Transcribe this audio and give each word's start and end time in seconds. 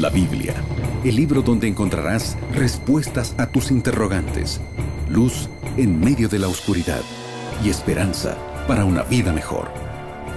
La 0.00 0.08
Biblia, 0.08 0.54
el 1.04 1.14
libro 1.14 1.42
donde 1.42 1.68
encontrarás 1.68 2.38
respuestas 2.54 3.34
a 3.36 3.48
tus 3.48 3.70
interrogantes, 3.70 4.58
luz 5.10 5.50
en 5.76 6.00
medio 6.00 6.26
de 6.26 6.38
la 6.38 6.48
oscuridad 6.48 7.02
y 7.62 7.68
esperanza 7.68 8.38
para 8.66 8.86
una 8.86 9.02
vida 9.02 9.30
mejor. 9.30 9.68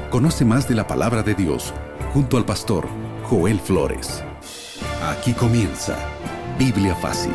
Conoce 0.09 0.43
más 0.43 0.67
de 0.67 0.75
la 0.75 0.85
palabra 0.85 1.23
de 1.23 1.33
Dios 1.33 1.73
junto 2.13 2.35
al 2.35 2.43
pastor 2.43 2.89
Joel 3.23 3.57
Flores. 3.57 4.21
Aquí 5.01 5.31
comienza 5.31 5.97
Biblia 6.59 6.93
Fácil. 6.95 7.31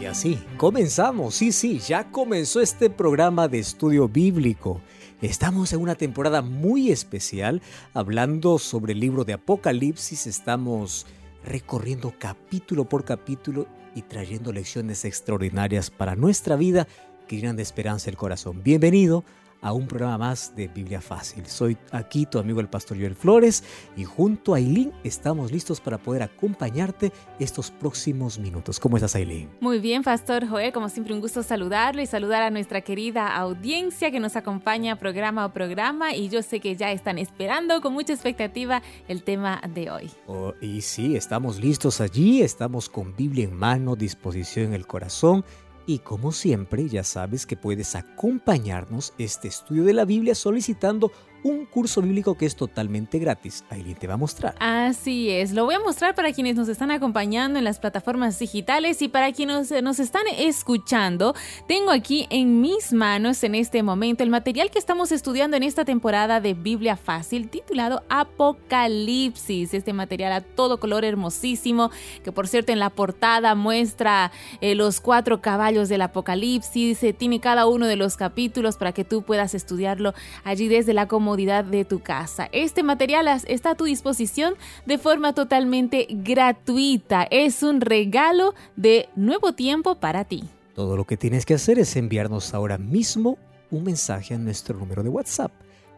Y 0.00 0.04
así, 0.04 0.38
comenzamos, 0.56 1.34
sí, 1.34 1.50
sí, 1.50 1.80
ya 1.80 2.08
comenzó 2.08 2.60
este 2.60 2.88
programa 2.88 3.48
de 3.48 3.58
estudio 3.58 4.08
bíblico. 4.08 4.80
Estamos 5.22 5.74
en 5.74 5.82
una 5.82 5.96
temporada 5.96 6.40
muy 6.40 6.90
especial 6.90 7.60
hablando 7.92 8.58
sobre 8.58 8.94
el 8.94 9.00
libro 9.00 9.24
de 9.24 9.34
Apocalipsis. 9.34 10.26
Estamos 10.26 11.04
recorriendo 11.44 12.14
capítulo 12.18 12.88
por 12.88 13.04
capítulo 13.04 13.66
y 13.94 14.00
trayendo 14.00 14.50
lecciones 14.50 15.04
extraordinarias 15.04 15.90
para 15.90 16.16
nuestra 16.16 16.56
vida 16.56 16.88
que 17.28 17.36
llenan 17.36 17.56
de 17.56 17.62
esperanza 17.62 18.08
el 18.08 18.16
corazón. 18.16 18.62
Bienvenido 18.62 19.22
a 19.60 19.72
un 19.72 19.86
programa 19.86 20.18
más 20.18 20.54
de 20.56 20.68
Biblia 20.68 21.00
Fácil. 21.00 21.46
Soy 21.46 21.76
aquí 21.92 22.26
tu 22.26 22.38
amigo 22.38 22.60
el 22.60 22.68
pastor 22.68 22.98
Joel 22.98 23.14
Flores 23.14 23.64
y 23.96 24.04
junto 24.04 24.54
a 24.54 24.58
Aileen 24.58 24.92
estamos 25.04 25.52
listos 25.52 25.80
para 25.80 25.98
poder 25.98 26.22
acompañarte 26.22 27.12
estos 27.38 27.70
próximos 27.70 28.38
minutos. 28.38 28.80
¿Cómo 28.80 28.96
estás 28.96 29.14
Aileen? 29.14 29.50
Muy 29.60 29.78
bien, 29.78 30.02
pastor 30.02 30.48
Joel, 30.48 30.72
como 30.72 30.88
siempre 30.88 31.14
un 31.14 31.20
gusto 31.20 31.42
saludarlo 31.42 32.02
y 32.02 32.06
saludar 32.06 32.42
a 32.42 32.50
nuestra 32.50 32.80
querida 32.80 33.36
audiencia 33.36 34.10
que 34.10 34.20
nos 34.20 34.36
acompaña 34.36 34.96
programa 34.96 35.44
a 35.44 35.52
programa 35.52 36.14
y 36.14 36.28
yo 36.28 36.42
sé 36.42 36.60
que 36.60 36.76
ya 36.76 36.92
están 36.92 37.18
esperando 37.18 37.80
con 37.80 37.92
mucha 37.92 38.12
expectativa 38.12 38.82
el 39.08 39.22
tema 39.22 39.60
de 39.72 39.90
hoy. 39.90 40.10
Oh, 40.26 40.54
y 40.60 40.80
sí, 40.80 41.16
estamos 41.16 41.58
listos 41.58 42.00
allí, 42.00 42.42
estamos 42.42 42.88
con 42.88 43.14
Biblia 43.16 43.44
en 43.44 43.54
mano, 43.54 43.96
disposición 43.96 44.66
en 44.66 44.74
el 44.74 44.86
corazón 44.86 45.44
y 45.86 46.00
como 46.00 46.32
siempre, 46.32 46.88
ya 46.88 47.04
sabes 47.04 47.46
que 47.46 47.56
puedes 47.56 47.96
acompañarnos 47.96 49.14
este 49.18 49.48
estudio 49.48 49.84
de 49.84 49.94
la 49.94 50.04
Biblia 50.04 50.34
solicitando 50.34 51.12
un 51.42 51.64
curso 51.64 52.02
bíblico 52.02 52.36
que 52.36 52.46
es 52.46 52.56
totalmente 52.56 53.18
gratis. 53.18 53.64
Aileen 53.70 53.96
te 53.96 54.06
va 54.06 54.14
a 54.14 54.16
mostrar. 54.16 54.54
Así 54.58 55.30
es, 55.30 55.52
lo 55.52 55.64
voy 55.64 55.74
a 55.74 55.80
mostrar 55.80 56.14
para 56.14 56.32
quienes 56.32 56.56
nos 56.56 56.68
están 56.68 56.90
acompañando 56.90 57.58
en 57.58 57.64
las 57.64 57.78
plataformas 57.78 58.38
digitales 58.38 59.00
y 59.02 59.08
para 59.08 59.32
quienes 59.32 59.70
nos 59.82 60.00
están 60.00 60.24
escuchando. 60.38 61.34
Tengo 61.66 61.90
aquí 61.90 62.26
en 62.30 62.60
mis 62.60 62.92
manos 62.92 63.42
en 63.44 63.54
este 63.54 63.82
momento 63.82 64.22
el 64.22 64.30
material 64.30 64.70
que 64.70 64.78
estamos 64.78 65.12
estudiando 65.12 65.56
en 65.56 65.62
esta 65.62 65.84
temporada 65.84 66.40
de 66.40 66.54
Biblia 66.54 66.96
Fácil 66.96 67.48
titulado 67.48 68.02
Apocalipsis. 68.08 69.74
Este 69.74 69.92
material 69.92 70.32
a 70.32 70.40
todo 70.40 70.80
color 70.80 71.04
hermosísimo 71.04 71.90
que 72.22 72.32
por 72.32 72.48
cierto 72.48 72.72
en 72.72 72.78
la 72.78 72.90
portada 72.90 73.54
muestra 73.54 74.32
eh, 74.60 74.74
los 74.74 75.00
cuatro 75.00 75.40
caballos 75.40 75.88
del 75.88 76.02
Apocalipsis. 76.02 77.02
Eh, 77.02 77.12
tiene 77.12 77.40
cada 77.40 77.66
uno 77.66 77.86
de 77.86 77.96
los 77.96 78.16
capítulos 78.16 78.76
para 78.76 78.92
que 78.92 79.04
tú 79.04 79.22
puedas 79.22 79.54
estudiarlo 79.54 80.14
allí 80.44 80.68
desde 80.68 80.92
la 80.92 81.06
comunidad 81.06 81.29
de 81.36 81.84
tu 81.84 82.00
casa. 82.00 82.48
Este 82.52 82.82
material 82.82 83.28
está 83.46 83.70
a 83.70 83.74
tu 83.74 83.84
disposición 83.84 84.54
de 84.84 84.98
forma 84.98 85.32
totalmente 85.32 86.06
gratuita. 86.10 87.26
Es 87.30 87.62
un 87.62 87.80
regalo 87.80 88.54
de 88.76 89.08
nuevo 89.14 89.52
tiempo 89.52 89.94
para 89.94 90.24
ti. 90.24 90.44
Todo 90.74 90.96
lo 90.96 91.04
que 91.04 91.16
tienes 91.16 91.46
que 91.46 91.54
hacer 91.54 91.78
es 91.78 91.94
enviarnos 91.96 92.52
ahora 92.52 92.78
mismo 92.78 93.38
un 93.70 93.84
mensaje 93.84 94.34
a 94.34 94.38
nuestro 94.38 94.76
número 94.76 95.02
de 95.02 95.08
WhatsApp, 95.08 95.52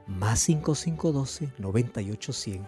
más 0.06 0.41
5512 0.41 1.48
98100 1.58 2.61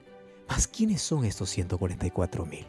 ¿Más 0.50 0.68
quiénes 0.68 1.02
son 1.02 1.26
estos 1.26 1.50
144 1.50 2.46
mil? 2.46 2.66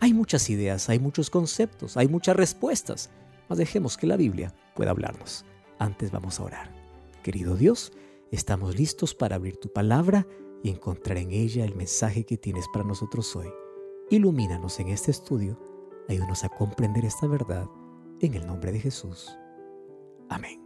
Hay 0.00 0.12
muchas 0.12 0.50
ideas, 0.50 0.88
hay 0.88 0.98
muchos 0.98 1.30
conceptos, 1.30 1.96
hay 1.96 2.08
muchas 2.08 2.36
respuestas, 2.36 3.10
mas 3.48 3.58
dejemos 3.58 3.96
que 3.96 4.06
la 4.06 4.16
Biblia 4.16 4.54
pueda 4.74 4.90
hablarnos. 4.90 5.44
Antes 5.78 6.10
vamos 6.10 6.38
a 6.38 6.44
orar. 6.44 6.74
Querido 7.22 7.56
Dios, 7.56 7.92
estamos 8.30 8.76
listos 8.76 9.14
para 9.14 9.36
abrir 9.36 9.56
tu 9.56 9.72
palabra 9.72 10.26
y 10.62 10.70
encontrar 10.70 11.18
en 11.18 11.32
ella 11.32 11.64
el 11.64 11.74
mensaje 11.74 12.24
que 12.24 12.36
tienes 12.36 12.66
para 12.72 12.84
nosotros 12.84 13.34
hoy. 13.36 13.48
Ilumínanos 14.10 14.78
en 14.80 14.88
este 14.88 15.10
estudio, 15.10 15.58
ayúdanos 16.08 16.44
a 16.44 16.48
comprender 16.48 17.04
esta 17.04 17.26
verdad, 17.26 17.68
en 18.20 18.34
el 18.34 18.46
nombre 18.46 18.72
de 18.72 18.80
Jesús. 18.80 19.36
Amén. 20.28 20.65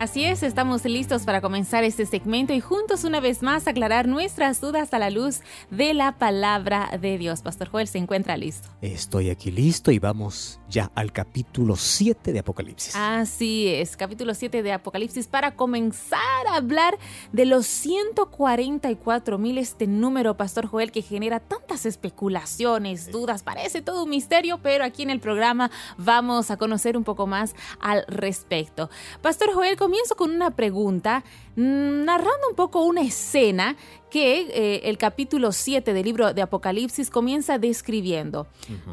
Así 0.00 0.22
es, 0.22 0.44
estamos 0.44 0.84
listos 0.84 1.24
para 1.24 1.40
comenzar 1.40 1.82
este 1.82 2.06
segmento 2.06 2.52
y 2.52 2.60
juntos 2.60 3.02
una 3.02 3.18
vez 3.18 3.42
más 3.42 3.66
aclarar 3.66 4.06
nuestras 4.06 4.60
dudas 4.60 4.94
a 4.94 5.00
la 5.00 5.10
luz 5.10 5.40
de 5.72 5.92
la 5.92 6.12
palabra 6.18 6.96
de 7.00 7.18
Dios. 7.18 7.42
Pastor 7.42 7.68
Joel 7.68 7.88
se 7.88 7.98
encuentra 7.98 8.36
listo. 8.36 8.68
Estoy 8.80 9.28
aquí 9.28 9.50
listo 9.50 9.90
y 9.90 9.98
vamos 9.98 10.60
ya 10.68 10.92
al 10.94 11.10
capítulo 11.10 11.74
7 11.74 12.32
de 12.32 12.38
Apocalipsis. 12.38 12.94
Así 12.94 13.66
es, 13.66 13.96
capítulo 13.96 14.34
7 14.34 14.62
de 14.62 14.72
Apocalipsis 14.72 15.26
para 15.26 15.56
comenzar 15.56 16.46
a 16.46 16.54
hablar 16.54 16.96
de 17.32 17.46
los 17.46 17.66
144 17.66 19.36
mil, 19.36 19.58
este 19.58 19.88
número, 19.88 20.36
Pastor 20.36 20.66
Joel, 20.66 20.92
que 20.92 21.02
genera 21.02 21.40
tantas 21.40 21.86
especulaciones, 21.86 23.10
dudas, 23.10 23.42
parece 23.42 23.82
todo 23.82 24.04
un 24.04 24.10
misterio, 24.10 24.60
pero 24.62 24.84
aquí 24.84 25.02
en 25.02 25.10
el 25.10 25.18
programa 25.18 25.72
vamos 25.96 26.52
a 26.52 26.56
conocer 26.56 26.96
un 26.96 27.02
poco 27.02 27.26
más 27.26 27.56
al 27.80 28.04
respecto. 28.06 28.90
Pastor 29.22 29.52
Joel, 29.52 29.76
comienzo 29.88 30.16
con 30.16 30.30
una 30.30 30.50
pregunta, 30.50 31.24
mm, 31.56 32.04
narrando 32.04 32.50
un 32.50 32.54
poco 32.54 32.82
una 32.82 33.00
escena 33.00 33.74
que 34.10 34.40
eh, 34.40 34.80
el 34.84 34.98
capítulo 34.98 35.50
7 35.50 35.94
del 35.94 36.04
libro 36.04 36.34
de 36.34 36.42
Apocalipsis 36.42 37.08
comienza 37.08 37.56
describiendo. 37.56 38.46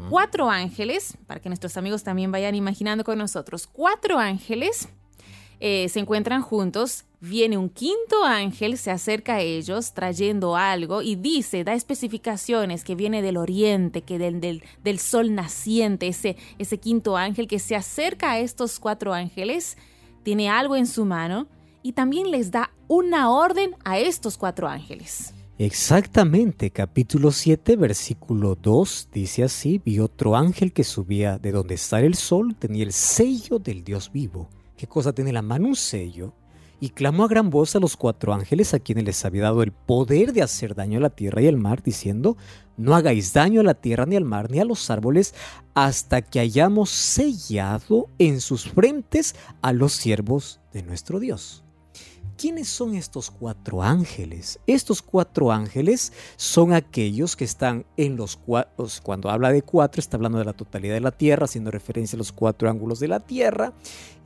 Cuatro 0.08 0.48
ángeles, 0.48 1.18
para 1.26 1.38
que 1.38 1.50
nuestros 1.50 1.76
amigos 1.76 2.02
también 2.02 2.32
vayan 2.32 2.54
imaginando 2.54 3.04
con 3.04 3.18
nosotros, 3.18 3.68
cuatro 3.70 4.18
ángeles 4.18 4.88
eh, 5.60 5.86
se 5.90 6.00
encuentran 6.00 6.40
juntos 6.40 7.04
viene 7.20 7.58
un 7.58 7.68
quinto 7.68 8.24
ángel, 8.24 8.78
se 8.78 8.90
acerca 8.90 9.36
a 9.36 9.40
ellos 9.40 9.92
trayendo 9.92 10.56
algo 10.56 11.02
y 11.02 11.16
dice, 11.16 11.64
da 11.64 11.74
especificaciones 11.74 12.84
que 12.84 12.94
viene 12.94 13.22
del 13.22 13.36
oriente, 13.36 14.02
que 14.02 14.18
del, 14.18 14.40
del, 14.40 14.62
del 14.82 14.98
sol 14.98 15.34
naciente, 15.34 16.08
ese, 16.08 16.36
ese 16.58 16.78
quinto 16.78 17.16
ángel 17.16 17.48
que 17.48 17.58
se 17.58 17.74
acerca 17.74 18.32
a 18.32 18.38
estos 18.38 18.78
cuatro 18.78 19.12
ángeles, 19.12 19.76
tiene 20.26 20.48
algo 20.48 20.74
en 20.74 20.88
su 20.88 21.04
mano 21.04 21.46
y 21.84 21.92
también 21.92 22.32
les 22.32 22.50
da 22.50 22.72
una 22.88 23.30
orden 23.30 23.76
a 23.84 24.00
estos 24.00 24.36
cuatro 24.36 24.66
ángeles. 24.66 25.32
Exactamente, 25.56 26.72
capítulo 26.72 27.30
7, 27.30 27.76
versículo 27.76 28.56
2 28.56 29.10
dice 29.12 29.44
así, 29.44 29.80
vi 29.84 30.00
otro 30.00 30.34
ángel 30.34 30.72
que 30.72 30.82
subía 30.82 31.38
de 31.38 31.52
donde 31.52 31.76
está 31.76 32.00
el 32.00 32.16
sol, 32.16 32.56
tenía 32.58 32.82
el 32.82 32.92
sello 32.92 33.60
del 33.60 33.84
Dios 33.84 34.10
vivo. 34.10 34.48
¿Qué 34.76 34.88
cosa 34.88 35.12
tiene 35.12 35.32
la 35.32 35.42
mano? 35.42 35.68
Un 35.68 35.76
sello. 35.76 36.34
Y 36.80 36.90
clamó 36.90 37.24
a 37.24 37.28
gran 37.28 37.50
voz 37.50 37.74
a 37.74 37.80
los 37.80 37.96
cuatro 37.96 38.34
ángeles 38.34 38.74
a 38.74 38.78
quienes 38.78 39.04
les 39.04 39.24
había 39.24 39.44
dado 39.44 39.62
el 39.62 39.72
poder 39.72 40.32
de 40.32 40.42
hacer 40.42 40.74
daño 40.74 40.98
a 40.98 41.02
la 41.02 41.10
tierra 41.10 41.40
y 41.40 41.48
al 41.48 41.56
mar, 41.56 41.82
diciendo, 41.82 42.36
no 42.76 42.94
hagáis 42.94 43.32
daño 43.32 43.60
a 43.60 43.64
la 43.64 43.74
tierra 43.74 44.06
ni 44.06 44.16
al 44.16 44.24
mar 44.24 44.50
ni 44.50 44.60
a 44.60 44.64
los 44.64 44.90
árboles 44.90 45.34
hasta 45.74 46.22
que 46.22 46.40
hayamos 46.40 46.90
sellado 46.90 48.08
en 48.18 48.40
sus 48.40 48.68
frentes 48.68 49.34
a 49.62 49.72
los 49.72 49.92
siervos 49.92 50.60
de 50.72 50.82
nuestro 50.82 51.18
Dios. 51.18 51.65
¿Quiénes 52.36 52.68
son 52.68 52.94
estos 52.94 53.30
cuatro 53.30 53.82
ángeles? 53.82 54.60
Estos 54.66 55.00
cuatro 55.00 55.50
ángeles 55.50 56.12
son 56.36 56.74
aquellos 56.74 57.34
que 57.34 57.44
están 57.44 57.86
en 57.96 58.16
los 58.16 58.36
cuatro, 58.36 58.86
cuando 59.02 59.30
habla 59.30 59.50
de 59.50 59.62
cuatro, 59.62 60.00
está 60.00 60.18
hablando 60.18 60.38
de 60.38 60.44
la 60.44 60.52
totalidad 60.52 60.92
de 60.92 61.00
la 61.00 61.12
tierra, 61.12 61.46
haciendo 61.46 61.70
referencia 61.70 62.14
a 62.16 62.18
los 62.18 62.32
cuatro 62.32 62.68
ángulos 62.68 63.00
de 63.00 63.08
la 63.08 63.20
tierra, 63.20 63.72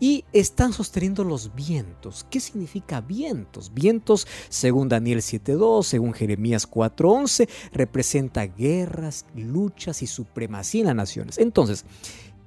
y 0.00 0.24
están 0.32 0.72
sosteniendo 0.72 1.22
los 1.22 1.54
vientos. 1.54 2.26
¿Qué 2.28 2.40
significa 2.40 3.00
vientos? 3.00 3.72
Vientos, 3.72 4.26
según 4.48 4.88
Daniel 4.88 5.20
7.2, 5.20 5.84
según 5.84 6.12
Jeremías 6.12 6.68
4.11, 6.68 7.48
representa 7.72 8.44
guerras, 8.44 9.24
luchas 9.36 10.02
y 10.02 10.08
supremacía 10.08 10.80
en 10.80 10.86
las 10.88 10.96
naciones. 10.96 11.38
Entonces, 11.38 11.84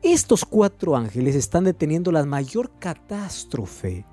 estos 0.02 0.44
cuatro 0.44 0.98
ángeles 0.98 1.36
están 1.36 1.64
deteniendo 1.64 2.12
la 2.12 2.26
mayor 2.26 2.78
catástrofe 2.80 4.06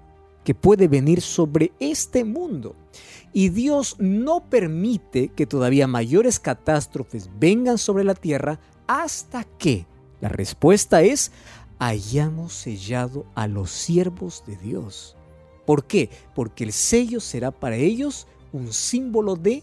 que 0.45 0.55
puede 0.55 0.89
venir 0.89 1.21
sobre 1.21 1.73
este 1.81 2.25
mundo. 2.25 2.77
Y 3.33 3.51
Dios 3.51 3.97
no 3.99 4.49
permite 4.49 5.29
que 5.29 5.47
todavía 5.47 5.87
mayores 5.87 6.41
catástrofes 6.41 7.31
vengan 7.39 7.79
sobre 7.79 8.05
la 8.05 8.15
tierra 8.15 8.59
hasta 8.87 9.45
que, 9.45 9.87
la 10.21 10.29
respuesta 10.29 11.03
es, 11.03 11.31
hayamos 11.79 12.53
sellado 12.53 13.27
a 13.35 13.47
los 13.47 13.71
siervos 13.71 14.43
de 14.47 14.57
Dios. 14.57 15.17
¿Por 15.65 15.85
qué? 15.85 16.11
Porque 16.35 16.65
el 16.65 16.73
sello 16.73 17.21
será 17.21 17.53
para 17.53 17.77
ellos 17.77 18.27
un 18.53 18.73
símbolo 18.73 19.37
de, 19.37 19.63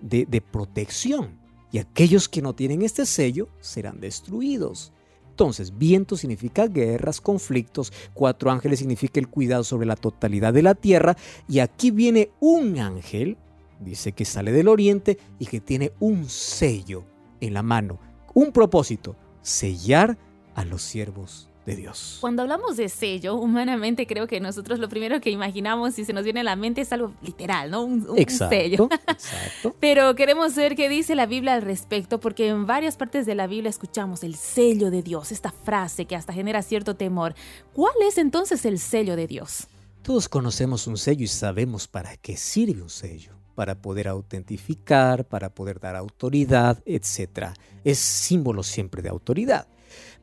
de, 0.00 0.24
de 0.26 0.40
protección. 0.40 1.40
Y 1.72 1.78
aquellos 1.78 2.28
que 2.28 2.42
no 2.42 2.54
tienen 2.54 2.82
este 2.82 3.06
sello 3.06 3.48
serán 3.60 4.00
destruidos. 4.00 4.92
Entonces, 5.40 5.78
viento 5.78 6.18
significa 6.18 6.66
guerras, 6.66 7.22
conflictos, 7.22 7.94
cuatro 8.12 8.50
ángeles 8.50 8.80
significa 8.80 9.18
el 9.18 9.28
cuidado 9.28 9.64
sobre 9.64 9.86
la 9.86 9.96
totalidad 9.96 10.52
de 10.52 10.62
la 10.62 10.74
tierra, 10.74 11.16
y 11.48 11.60
aquí 11.60 11.90
viene 11.90 12.30
un 12.40 12.78
ángel, 12.78 13.38
dice 13.80 14.12
que 14.12 14.26
sale 14.26 14.52
del 14.52 14.68
oriente 14.68 15.16
y 15.38 15.46
que 15.46 15.62
tiene 15.62 15.92
un 15.98 16.28
sello 16.28 17.06
en 17.40 17.54
la 17.54 17.62
mano, 17.62 17.98
un 18.34 18.52
propósito, 18.52 19.16
sellar 19.40 20.18
a 20.54 20.66
los 20.66 20.82
siervos 20.82 21.49
de 21.66 21.76
Dios. 21.76 22.18
Cuando 22.20 22.42
hablamos 22.42 22.76
de 22.76 22.88
sello, 22.88 23.36
humanamente 23.36 24.06
creo 24.06 24.26
que 24.26 24.40
nosotros 24.40 24.78
lo 24.78 24.88
primero 24.88 25.20
que 25.20 25.30
imaginamos 25.30 25.98
y 25.98 26.04
se 26.04 26.12
nos 26.12 26.24
viene 26.24 26.40
a 26.40 26.44
la 26.44 26.56
mente 26.56 26.80
es 26.80 26.92
algo 26.92 27.12
literal, 27.22 27.70
¿no? 27.70 27.82
Un, 27.84 28.06
sello. 28.28 28.88
Exacto. 29.06 29.74
Pero 29.80 30.14
queremos 30.14 30.54
ver 30.54 30.74
qué 30.74 30.88
dice 30.88 31.14
la 31.14 31.26
Biblia 31.26 31.54
al 31.54 31.62
respecto, 31.62 32.20
porque 32.20 32.48
en 32.48 32.66
varias 32.66 32.96
partes 32.96 33.26
de 33.26 33.34
la 33.34 33.46
Biblia 33.46 33.70
escuchamos 33.70 34.24
el 34.24 34.36
sello 34.36 34.90
de 34.90 35.02
Dios, 35.02 35.32
esta 35.32 35.50
frase 35.50 36.06
que 36.06 36.16
hasta 36.16 36.32
genera 36.32 36.62
cierto 36.62 36.96
temor. 36.96 37.34
¿Cuál 37.72 37.94
es 38.06 38.18
entonces 38.18 38.64
el 38.64 38.78
sello 38.78 39.16
de 39.16 39.26
Dios? 39.26 39.66
Todos 40.02 40.28
conocemos 40.28 40.86
un 40.86 40.96
sello 40.96 41.24
y 41.24 41.28
sabemos 41.28 41.86
para 41.86 42.16
qué 42.16 42.36
sirve 42.36 42.82
un 42.82 42.90
sello 42.90 43.40
para 43.54 43.74
poder 43.74 44.08
autentificar, 44.08 45.26
para 45.26 45.50
poder 45.50 45.80
dar 45.80 45.94
autoridad, 45.94 46.82
etc. 46.86 47.48
Es 47.84 47.98
símbolo 47.98 48.62
siempre 48.62 49.02
de 49.02 49.10
autoridad. 49.10 49.68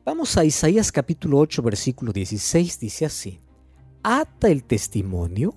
Vamos 0.04 0.36
a 0.38 0.44
Isaías 0.44 0.90
capítulo 0.90 1.38
8, 1.38 1.62
versículo 1.62 2.12
16, 2.12 2.80
dice 2.80 3.04
así, 3.04 3.40
ata 4.02 4.48
el 4.48 4.64
testimonio 4.64 5.54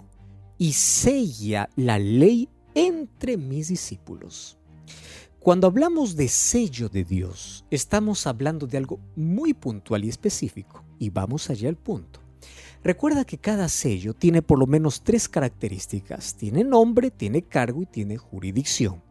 y 0.58 0.74
sella 0.74 1.70
la 1.76 1.98
ley 1.98 2.50
entre 2.76 3.38
mis 3.38 3.70
discípulos. 3.70 4.58
Cuando 5.40 5.68
hablamos 5.68 6.16
de 6.16 6.28
sello 6.28 6.90
de 6.90 7.04
Dios, 7.06 7.66
estamos 7.72 8.28
hablando 8.28 8.68
de 8.68 8.78
algo 8.78 9.00
muy 9.16 9.54
puntual 9.54 10.04
y 10.04 10.10
específico, 10.10 10.84
y 11.00 11.10
vamos 11.10 11.50
allá 11.50 11.70
al 11.70 11.78
punto. 11.78 12.20
Recuerda 12.84 13.26
que 13.26 13.38
cada 13.38 13.70
sello 13.70 14.14
tiene 14.14 14.42
por 14.42 14.60
lo 14.60 14.66
menos 14.66 15.02
tres 15.04 15.30
características. 15.30 16.36
Tiene 16.36 16.64
nombre, 16.64 17.12
tiene 17.12 17.44
cargo 17.44 17.84
y 17.84 17.86
tiene 17.86 18.18
jurisdicción. 18.18 19.04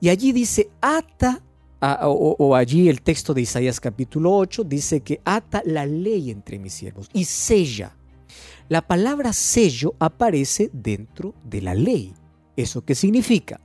Y 0.00 0.08
allí 0.08 0.32
dice, 0.32 0.70
ata 0.80 1.42
o, 2.02 2.54
allí 2.54 2.88
el 2.88 3.02
texto 3.02 3.34
de 3.34 3.42
Isaías 3.42 3.80
capítulo 3.80 4.34
8 4.36 4.64
dice 4.64 5.00
que 5.00 5.20
ata 5.24 5.62
la 5.64 5.86
ley 5.86 6.30
entre 6.30 6.58
mis 6.58 6.72
siervos 6.72 7.08
y 7.12 7.24
sella. 7.24 7.96
La 8.68 8.82
palabra 8.82 9.32
sello 9.32 9.94
aparece 9.98 10.70
dentro 10.72 11.34
de 11.44 11.60
la 11.60 11.74
ley. 11.74 12.14
¿Eso 12.56 12.84
qué 12.84 12.94
significa? 12.94 13.60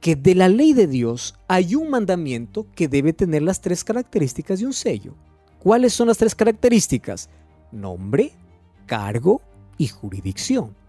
Que 0.00 0.14
de 0.16 0.34
la 0.34 0.48
ley 0.48 0.72
de 0.72 0.86
Dios 0.86 1.34
hay 1.48 1.74
un 1.74 1.90
mandamiento 1.90 2.66
que 2.74 2.88
debe 2.88 3.12
tener 3.12 3.42
las 3.42 3.60
tres 3.60 3.82
características 3.82 4.60
de 4.60 4.66
un 4.66 4.72
sello. 4.72 5.14
¿Cuáles 5.58 5.92
son 5.92 6.08
las 6.08 6.18
tres 6.18 6.34
características? 6.34 7.28
Nombre, 7.72 8.32
cargo 8.86 9.42
y 9.76 9.88
jurisdicción. 9.88 10.79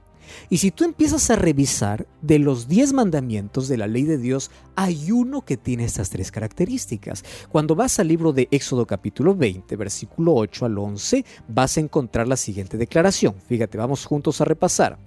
Y 0.50 0.58
si 0.58 0.72
tú 0.72 0.84
empiezas 0.84 1.30
a 1.30 1.36
revisar 1.36 2.08
de 2.22 2.40
los 2.40 2.68
10 2.68 2.94
mandamientos 2.94 3.68
de 3.68 3.78
la 3.78 3.88
ley 3.88 4.04
de 4.04 4.18
Dios, 4.18 4.52
hay 4.76 5.12
uno 5.12 5.42
que 5.42 5.58
tiene 5.58 5.86
estas 5.86 6.10
tres 6.10 6.32
características. 6.32 7.24
Cuando 7.50 7.76
vas 7.76 8.00
al 8.00 8.08
libro 8.08 8.34
de 8.34 8.48
Éxodo 8.52 8.86
capítulo 8.86 9.36
20, 9.36 9.76
versículo 9.76 10.34
8 10.36 10.66
al 10.66 10.78
11, 10.78 11.26
vas 11.48 11.78
a 11.78 11.80
encontrar 11.80 12.28
la 12.28 12.38
siguiente 12.38 12.78
declaración. 12.78 13.36
Fíjate, 13.48 13.78
vamos 13.78 14.06
juntos 14.06 14.42
a 14.42 14.46
repasar. 14.46 14.98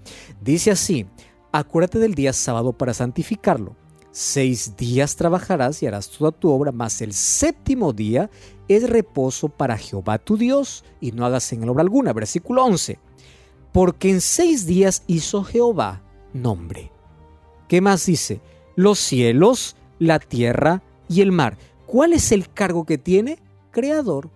Dice 0.42 0.70
así, 0.70 1.06
acuérdate 1.52 1.98
del 1.98 2.14
día 2.14 2.32
sábado 2.32 2.72
para 2.72 2.94
santificarlo. 2.94 3.76
Seis 4.10 4.76
días 4.76 5.16
trabajarás 5.16 5.82
y 5.82 5.88
harás 5.88 6.08
toda 6.08 6.30
tu 6.30 6.48
obra, 6.48 6.70
mas 6.70 7.02
el 7.02 7.12
séptimo 7.12 7.92
día 7.92 8.30
es 8.68 8.88
reposo 8.88 9.48
para 9.48 9.76
Jehová 9.76 10.18
tu 10.18 10.36
Dios 10.36 10.84
y 11.00 11.10
no 11.10 11.26
hagas 11.26 11.52
en 11.52 11.64
él 11.64 11.68
obra 11.68 11.82
alguna. 11.82 12.12
Versículo 12.12 12.64
11 12.64 13.00
porque 13.74 14.08
en 14.08 14.20
seis 14.20 14.66
días 14.66 15.02
hizo 15.08 15.42
Jehová 15.42 16.00
nombre. 16.32 16.92
¿Qué 17.66 17.80
más 17.80 18.06
dice? 18.06 18.40
Los 18.76 19.00
cielos, 19.00 19.74
la 19.98 20.20
tierra 20.20 20.84
y 21.08 21.22
el 21.22 21.32
mar. 21.32 21.58
¿Cuál 21.84 22.12
es 22.12 22.30
el 22.30 22.48
cargo 22.48 22.84
que 22.86 22.98
tiene? 22.98 23.40
Creador. 23.72 24.30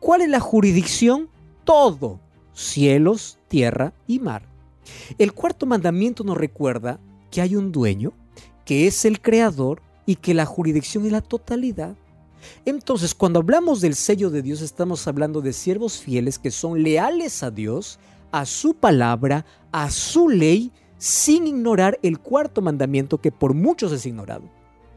¿Cuál 0.00 0.22
es 0.22 0.28
la 0.28 0.40
jurisdicción? 0.40 1.28
Todo. 1.62 2.18
Cielos, 2.52 3.38
tierra 3.46 3.94
y 4.08 4.18
mar. 4.18 4.48
El 5.18 5.34
cuarto 5.34 5.66
mandamiento 5.66 6.24
nos 6.24 6.36
recuerda 6.36 6.98
que 7.30 7.42
hay 7.42 7.54
un 7.54 7.70
dueño, 7.70 8.12
que 8.64 8.88
es 8.88 9.04
el 9.04 9.20
creador 9.20 9.82
y 10.04 10.16
que 10.16 10.34
la 10.34 10.46
jurisdicción 10.46 11.06
es 11.06 11.12
la 11.12 11.20
totalidad. 11.20 11.94
Entonces, 12.64 13.14
cuando 13.14 13.38
hablamos 13.38 13.80
del 13.80 13.94
sello 13.94 14.30
de 14.30 14.42
Dios, 14.42 14.62
estamos 14.62 15.06
hablando 15.06 15.40
de 15.40 15.52
siervos 15.52 15.98
fieles 15.98 16.40
que 16.40 16.50
son 16.50 16.82
leales 16.82 17.44
a 17.44 17.52
Dios, 17.52 18.00
a 18.34 18.46
su 18.46 18.74
palabra, 18.74 19.46
a 19.70 19.92
su 19.92 20.28
ley, 20.28 20.72
sin 20.98 21.46
ignorar 21.46 22.00
el 22.02 22.18
cuarto 22.18 22.62
mandamiento 22.62 23.20
que 23.20 23.30
por 23.30 23.54
muchos 23.54 23.92
es 23.92 24.06
ignorado. 24.06 24.50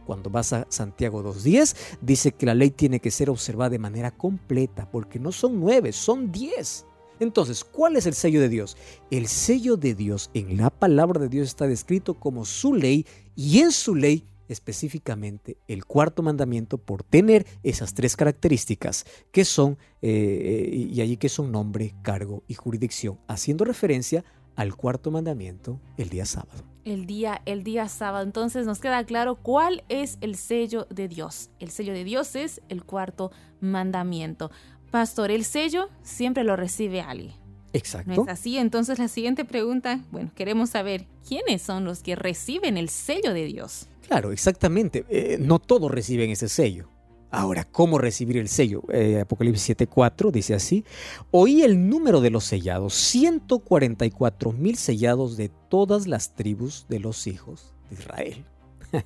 Cuando 0.07 0.31
vas 0.31 0.53
a 0.53 0.65
Santiago 0.69 1.23
2.10, 1.23 1.75
dice 2.01 2.31
que 2.31 2.47
la 2.47 2.55
ley 2.55 2.71
tiene 2.71 2.99
que 2.99 3.11
ser 3.11 3.29
observada 3.29 3.69
de 3.69 3.77
manera 3.77 4.09
completa, 4.09 4.89
porque 4.89 5.19
no 5.19 5.31
son 5.31 5.59
nueve, 5.59 5.91
son 5.91 6.31
diez. 6.31 6.87
Entonces, 7.19 7.63
¿cuál 7.63 7.95
es 7.95 8.07
el 8.07 8.15
sello 8.15 8.41
de 8.41 8.49
Dios? 8.49 8.75
El 9.11 9.27
sello 9.27 9.77
de 9.77 9.93
Dios 9.93 10.31
en 10.33 10.57
la 10.57 10.71
palabra 10.71 11.19
de 11.19 11.29
Dios 11.29 11.47
está 11.47 11.67
descrito 11.67 12.15
como 12.15 12.43
su 12.43 12.73
ley 12.73 13.05
y 13.35 13.59
en 13.59 13.71
su 13.71 13.93
ley 13.93 14.25
específicamente 14.47 15.57
el 15.67 15.85
cuarto 15.85 16.23
mandamiento 16.23 16.77
por 16.77 17.03
tener 17.03 17.45
esas 17.63 17.93
tres 17.93 18.15
características 18.15 19.05
que 19.31 19.45
son, 19.45 19.77
eh, 20.01 20.87
y 20.91 21.01
allí 21.01 21.17
que 21.17 21.29
son 21.29 21.51
nombre, 21.51 21.95
cargo 22.01 22.43
y 22.47 22.53
jurisdicción, 22.53 23.19
haciendo 23.27 23.65
referencia 23.65 24.23
al 24.55 24.75
cuarto 24.75 25.11
mandamiento 25.11 25.79
el 25.97 26.09
día 26.09 26.25
sábado. 26.25 26.63
El 26.83 27.05
día, 27.05 27.41
el 27.45 27.63
día 27.63 27.87
sábado. 27.87 28.23
Entonces 28.23 28.65
nos 28.65 28.79
queda 28.79 29.03
claro 29.05 29.35
cuál 29.35 29.83
es 29.87 30.17
el 30.21 30.35
sello 30.35 30.87
de 30.89 31.07
Dios. 31.07 31.49
El 31.59 31.69
sello 31.69 31.93
de 31.93 32.03
Dios 32.03 32.35
es 32.35 32.61
el 32.69 32.83
cuarto 32.83 33.31
mandamiento. 33.61 34.51
Pastor, 34.91 35.31
el 35.31 35.43
sello 35.43 35.89
siempre 36.01 36.43
lo 36.43 36.55
recibe 36.55 37.01
alguien. 37.01 37.46
Exacto. 37.73 38.13
¿No 38.13 38.23
es 38.23 38.29
así? 38.29 38.57
Entonces 38.57 38.99
la 38.99 39.07
siguiente 39.07 39.45
pregunta, 39.45 40.03
bueno, 40.11 40.31
queremos 40.35 40.71
saber 40.71 41.05
quiénes 41.27 41.61
son 41.61 41.85
los 41.85 42.01
que 42.01 42.15
reciben 42.15 42.77
el 42.77 42.89
sello 42.89 43.33
de 43.33 43.45
Dios. 43.45 43.87
Claro, 44.07 44.31
exactamente. 44.31 45.05
Eh, 45.09 45.37
no 45.39 45.59
todos 45.59 45.91
reciben 45.91 46.29
ese 46.29 46.47
sello. 46.47 46.89
Ahora, 47.29 47.65
¿cómo 47.65 47.97
recibir 47.97 48.37
el 48.37 48.47
sello? 48.47 48.83
Eh, 48.89 49.19
Apocalipsis 49.19 49.77
7.4 49.77 50.31
dice 50.31 50.53
así, 50.53 50.85
oí 51.29 51.61
el 51.61 51.89
número 51.89 52.21
de 52.21 52.29
los 52.29 52.45
sellados, 52.45 52.93
144 52.93 54.53
mil 54.53 54.77
sellados 54.77 55.35
de 55.35 55.49
todas 55.69 56.07
las 56.07 56.35
tribus 56.35 56.85
de 56.87 56.99
los 56.99 57.27
hijos 57.27 57.73
de 57.89 57.95
Israel. 57.95 58.45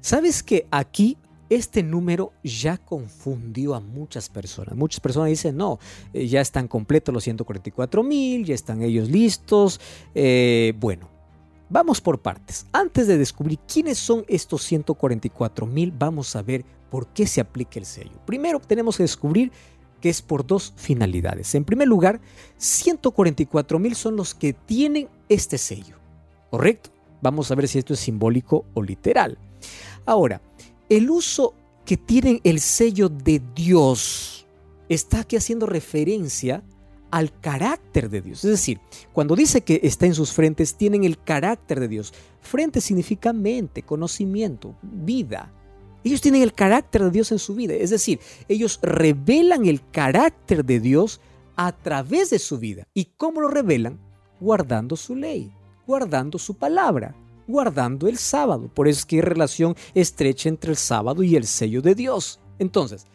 ¿Sabes 0.00 0.42
que 0.42 0.66
aquí 0.72 1.16
este 1.54 1.82
número 1.82 2.32
ya 2.42 2.78
confundió 2.78 3.74
a 3.74 3.80
muchas 3.80 4.28
personas? 4.28 4.76
Muchas 4.76 5.00
personas 5.00 5.28
dicen, 5.28 5.56
no, 5.56 5.78
eh, 6.12 6.26
ya 6.26 6.40
están 6.40 6.68
completos 6.68 7.12
los 7.12 7.24
144 7.24 8.02
mil, 8.02 8.44
ya 8.44 8.54
están 8.54 8.82
ellos 8.82 9.08
listos. 9.08 9.80
Eh, 10.14 10.74
bueno, 10.78 11.08
vamos 11.68 12.00
por 12.00 12.20
partes. 12.20 12.66
Antes 12.72 13.06
de 13.06 13.18
descubrir 13.18 13.58
quiénes 13.60 13.98
son 13.98 14.24
estos 14.28 14.62
144 14.62 15.66
mil, 15.66 15.92
vamos 15.96 16.34
a 16.36 16.42
ver 16.42 16.64
por 16.90 17.08
qué 17.08 17.26
se 17.26 17.40
aplica 17.40 17.78
el 17.78 17.86
sello. 17.86 18.12
Primero 18.26 18.60
tenemos 18.60 18.96
que 18.96 19.04
descubrir 19.04 19.50
que 20.00 20.10
es 20.10 20.20
por 20.20 20.46
dos 20.46 20.74
finalidades. 20.76 21.54
En 21.54 21.64
primer 21.64 21.88
lugar, 21.88 22.20
144 22.58 23.78
mil 23.78 23.94
son 23.94 24.16
los 24.16 24.34
que 24.34 24.52
tienen 24.52 25.08
este 25.28 25.58
sello. 25.58 25.96
¿Correcto? 26.50 26.90
Vamos 27.22 27.50
a 27.50 27.54
ver 27.54 27.68
si 27.68 27.78
esto 27.78 27.94
es 27.94 28.00
simbólico 28.00 28.66
o 28.74 28.82
literal. 28.82 29.38
Ahora, 30.04 30.42
el 30.96 31.10
uso 31.10 31.54
que 31.86 31.96
tienen 31.96 32.40
el 32.44 32.60
sello 32.60 33.08
de 33.08 33.40
Dios 33.54 34.46
está 34.90 35.20
aquí 35.20 35.36
haciendo 35.36 35.64
referencia 35.64 36.62
al 37.10 37.32
carácter 37.40 38.10
de 38.10 38.20
Dios. 38.20 38.44
Es 38.44 38.50
decir, 38.50 38.78
cuando 39.12 39.34
dice 39.34 39.62
que 39.62 39.80
está 39.82 40.04
en 40.04 40.14
sus 40.14 40.32
frentes, 40.32 40.76
tienen 40.76 41.04
el 41.04 41.18
carácter 41.18 41.80
de 41.80 41.88
Dios. 41.88 42.12
Frente 42.42 42.82
significa 42.82 43.32
mente, 43.32 43.82
conocimiento, 43.82 44.76
vida. 44.82 45.50
Ellos 46.04 46.20
tienen 46.20 46.42
el 46.42 46.52
carácter 46.52 47.04
de 47.04 47.10
Dios 47.10 47.32
en 47.32 47.38
su 47.38 47.54
vida. 47.54 47.72
Es 47.74 47.88
decir, 47.88 48.20
ellos 48.48 48.78
revelan 48.82 49.66
el 49.66 49.80
carácter 49.90 50.62
de 50.62 50.78
Dios 50.78 51.22
a 51.56 51.72
través 51.72 52.28
de 52.28 52.38
su 52.38 52.58
vida. 52.58 52.86
¿Y 52.92 53.06
cómo 53.16 53.40
lo 53.40 53.48
revelan? 53.48 53.98
Guardando 54.40 54.96
su 54.96 55.16
ley, 55.16 55.52
guardando 55.86 56.38
su 56.38 56.54
palabra, 56.54 57.14
guardando 57.52 58.08
el 58.08 58.18
sábado. 58.18 58.68
Por 58.74 58.88
eso 58.88 59.00
es 59.00 59.06
que 59.06 59.16
hay 59.16 59.22
relación 59.22 59.76
estrecha 59.94 60.48
entre 60.48 60.72
el 60.72 60.76
sábado 60.76 61.22
y 61.22 61.36
el 61.36 61.46
sello 61.46 61.82
de 61.82 61.94
Dios. 61.94 62.40
Entonces, 62.58 63.06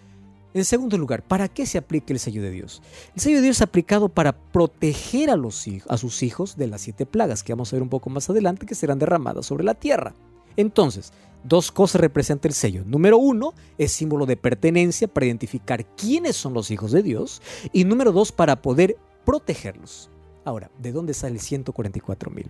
en 0.53 0.63
segundo 0.65 0.97
lugar, 0.97 1.23
¿para 1.23 1.49
qué 1.49 1.65
se 1.65 1.77
aplica 1.77 2.13
el 2.13 2.19
sello 2.19 2.41
de 2.41 2.51
Dios? 2.51 2.81
El 3.15 3.21
sello 3.21 3.35
de 3.37 3.41
Dios 3.43 3.57
es 3.57 3.61
aplicado 3.61 4.09
para 4.09 4.31
proteger 4.33 5.29
a, 5.29 5.35
los, 5.35 5.65
a 5.87 5.97
sus 5.97 6.23
hijos 6.23 6.55
de 6.55 6.67
las 6.67 6.81
siete 6.81 7.05
plagas 7.05 7.43
que 7.43 7.53
vamos 7.53 7.71
a 7.71 7.75
ver 7.75 7.83
un 7.83 7.89
poco 7.89 8.09
más 8.09 8.29
adelante 8.29 8.65
que 8.65 8.75
serán 8.75 8.99
derramadas 8.99 9.45
sobre 9.45 9.63
la 9.63 9.73
tierra. 9.73 10.15
Entonces, 10.55 11.11
dos 11.43 11.71
cosas 11.71 12.01
representa 12.01 12.47
el 12.47 12.53
sello. 12.53 12.83
Número 12.85 13.17
uno, 13.17 13.53
es 13.77 13.91
símbolo 13.91 14.25
de 14.25 14.37
pertenencia 14.37 15.07
para 15.07 15.25
identificar 15.25 15.85
quiénes 15.95 16.35
son 16.35 16.53
los 16.53 16.71
hijos 16.71 16.91
de 16.91 17.03
Dios. 17.03 17.41
Y 17.73 17.83
número 17.83 18.11
dos, 18.11 18.31
para 18.31 18.61
poder 18.61 18.97
protegerlos. 19.25 20.09
Ahora, 20.47 20.71
¿de 20.77 20.93
dónde 20.93 21.13
sale 21.13 21.33
el 21.33 21.41
144 21.41 22.31
mil? 22.31 22.49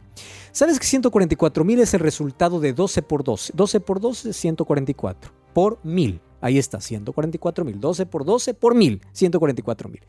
¿Sabes 0.52 0.80
que 0.80 0.86
144 0.86 1.66
mil 1.66 1.80
es 1.80 1.96
el 1.96 2.00
resultado 2.00 2.60
de 2.60 2.72
12 2.72 3.02
por 3.02 3.24
12? 3.24 3.54
12 3.56 3.80
por 3.80 4.00
12 4.00 4.30
es 4.30 4.38
144 4.38 5.32
por 5.52 5.84
mil. 5.84 6.22
Ahí 6.40 6.60
está, 6.60 6.80
144 6.80 7.66
mil. 7.66 7.80
12 7.80 8.06
por 8.06 8.24
12 8.24 8.54
por 8.54 8.76
mil, 8.76 9.02
144 9.14 9.90
mil. 9.90 10.02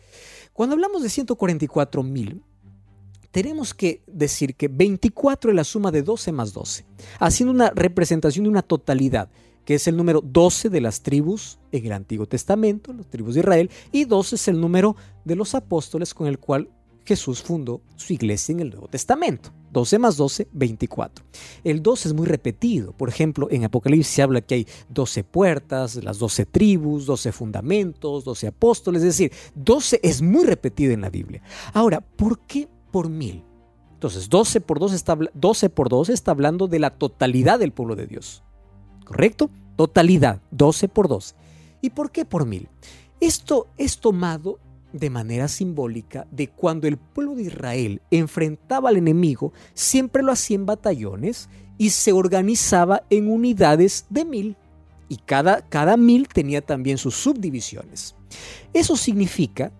Cuando 0.53 0.75
hablamos 0.75 1.03
de 1.03 1.09
144 1.09 2.03
mil, 2.03 2.43
tenemos 3.31 3.73
que 3.73 4.03
decir 4.07 4.55
que 4.55 4.69
24 4.69 5.51
es 5.51 5.57
la 5.57 5.65
suma 5.65 5.91
de 5.91 6.03
12 6.03 6.31
más 6.31 6.53
12, 6.53 6.85
haciendo 7.21 7.55
una 7.55 7.71
representación 7.71 8.45
de 8.45 8.51
una 8.51 8.61
totalidad, 8.61 9.31
que 9.65 9.77
es 9.77 9.89
el 9.89 9.97
número 9.97 10.21
12 10.21 10.69
de 10.69 10.83
las 10.83 11.01
tribus 11.01 11.59
en 11.73 11.87
el 11.87 11.93
Antiguo 11.93 12.27
Testamento, 12.27 12.93
las 12.93 13.09
tribus 13.09 13.33
de 13.33 13.41
Israel, 13.41 13.71
y 13.93 14.05
12 14.05 14.35
es 14.35 14.49
el 14.49 14.61
número 14.61 14.95
de 15.25 15.37
los 15.37 15.55
apóstoles 15.55 16.13
con 16.13 16.27
el 16.27 16.39
cual 16.39 16.69
Jesús 17.09 17.43
fundó 17.43 17.83
su 17.97 18.13
iglesia 18.13 18.53
en 18.53 18.61
el 18.61 18.71
Nuevo 18.71 18.89
Testamento. 18.89 19.51
12 19.73 19.99
más 19.99 20.17
12, 20.17 20.49
24. 20.53 21.25
El 21.65 21.83
12 21.83 22.09
es 22.09 22.15
muy 22.15 22.27
repetido. 22.27 22.93
Por 22.93 23.09
ejemplo, 23.09 23.49
en 23.51 23.65
Apocalipsis 23.65 24.15
se 24.15 24.23
habla 24.23 24.41
que 24.41 24.55
hay 24.55 24.67
12 24.91 25.25
puertas, 25.25 25.97
las 26.03 26.19
12 26.19 26.47
tribus, 26.47 27.07
12 27.07 27.33
fundamentos, 27.33 28.25
12 28.25 28.47
apóstoles. 28.47 29.03
Es 29.03 29.09
decir, 29.09 29.33
12 29.57 30.01
es 30.03 30.23
muy 30.23 30.45
repetido 30.45 30.93
en 30.93 31.01
la 31.01 31.11
Biblia. 31.11 31.43
Ahora, 31.75 32.01
¿por 32.01 32.41
qué 32.47 32.69
por 32.91 33.09
mil. 33.09 33.45
Entonces, 33.95 34.29
12 34.29 34.61
por 34.61 34.79
12 34.79 34.97
está, 34.97 35.19
12 35.35 35.71
por 35.71 35.89
12 35.89 36.13
está 36.13 36.31
hablando 36.31 36.69
de 36.69 36.79
la 36.79 36.91
totalidad 36.91 37.59
del 37.59 37.73
pueblo 37.73 37.97
de 37.97 38.07
Dios. 38.07 38.43
¿Correcto? 39.05 39.51
Totalidad, 39.77 40.41
12 40.51 40.89
por 40.89 41.09
12. 41.09 41.35
¿Y 41.81 41.91
por 41.91 42.11
qué 42.11 42.25
por 42.25 42.47
mil? 42.47 42.69
Esto 43.21 43.69
es 43.77 43.99
tomado 43.99 44.59
de 44.93 45.11
manera 45.11 45.49
simbólica 45.49 46.27
de 46.31 46.49
cuando 46.49 46.87
el 46.87 46.97
pueblo 46.97 47.35
de 47.35 47.45
Israel 47.45 48.03
enfrentaba 48.11 48.89
al 48.89 48.97
enemigo, 48.97 49.53
siempre 49.75 50.23
lo 50.23 50.33
hacía 50.33 50.57
en 50.57 50.67
batallones 50.67 51.49
y 51.77 51.91
se 51.91 52.13
organizaba 52.13 53.03
en 53.11 53.31
unidades 53.31 54.07
de 54.11 54.25
mil. 54.25 54.57
Y 55.09 55.17
cada, 55.17 55.63
cada 55.63 55.97
mil 55.97 56.29
tenía 56.29 56.61
también 56.61 56.99
sus 56.99 57.15
subdivisiones. 57.15 58.15
Eso 58.73 58.97
significa 58.97 59.73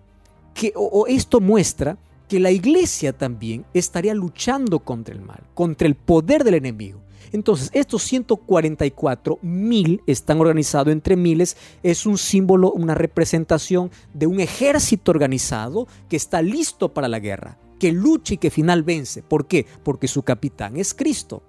que, 0.53 0.73
o 0.75 1.05
esto 1.07 1.39
muestra 1.39 1.97
que 2.29 2.39
la 2.39 2.51
iglesia 2.51 3.11
también 3.11 3.65
estaría 3.73 4.13
luchando 4.13 4.79
contra 4.79 5.13
el 5.15 5.21
mal, 5.21 5.41
contra 5.55 5.87
el 5.87 5.95
poder 5.95 6.43
del 6.43 6.53
enemigo. 6.53 7.01
Entonces, 7.31 7.69
estos 7.73 8.03
144 8.03 9.39
mil 9.41 10.01
están 10.07 10.39
organizados 10.39 10.91
entre 10.91 11.15
miles, 11.15 11.57
es 11.83 12.05
un 12.05 12.17
símbolo, 12.17 12.71
una 12.71 12.95
representación 12.95 13.91
de 14.13 14.27
un 14.27 14.39
ejército 14.39 15.11
organizado 15.11 15.87
que 16.09 16.15
está 16.15 16.41
listo 16.41 16.93
para 16.93 17.07
la 17.07 17.19
guerra, 17.19 17.57
que 17.79 17.91
lucha 17.91 18.33
y 18.33 18.37
que 18.37 18.49
final 18.49 18.83
vence. 18.83 19.21
¿Por 19.21 19.47
qué? 19.47 19.65
Porque 19.83 20.07
su 20.07 20.23
capitán 20.23 20.77
es 20.77 20.93
Cristo. 20.93 21.43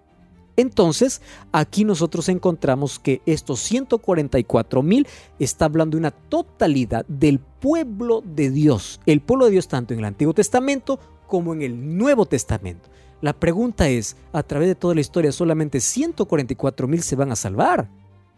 Entonces, 0.57 1.23
aquí 1.53 1.85
nosotros 1.85 2.29
encontramos 2.29 2.99
que 2.99 3.23
estos 3.25 3.61
144 3.61 4.83
mil 4.83 5.07
está 5.39 5.65
hablando 5.65 5.97
de 5.97 6.01
una 6.01 6.11
totalidad 6.11 7.07
del 7.07 7.39
pueblo 7.39 8.23
de 8.23 8.51
Dios, 8.51 9.01
el 9.07 9.21
pueblo 9.23 9.47
de 9.47 9.53
Dios 9.53 9.69
tanto 9.69 9.95
en 9.95 10.01
el 10.01 10.05
Antiguo 10.05 10.35
Testamento 10.35 10.99
como 11.31 11.55
en 11.55 11.63
el 11.63 11.97
Nuevo 11.97 12.27
Testamento. 12.27 12.91
La 13.23 13.33
pregunta 13.33 13.89
es, 13.89 14.17
a 14.33 14.43
través 14.43 14.69
de 14.69 14.75
toda 14.75 14.95
la 14.95 15.01
historia, 15.01 15.33
solamente 15.33 15.81
144 15.81 16.89
mil 16.89 17.03
se 17.03 17.17
van 17.17 17.33
a 17.33 17.37
salvar. 17.37 17.89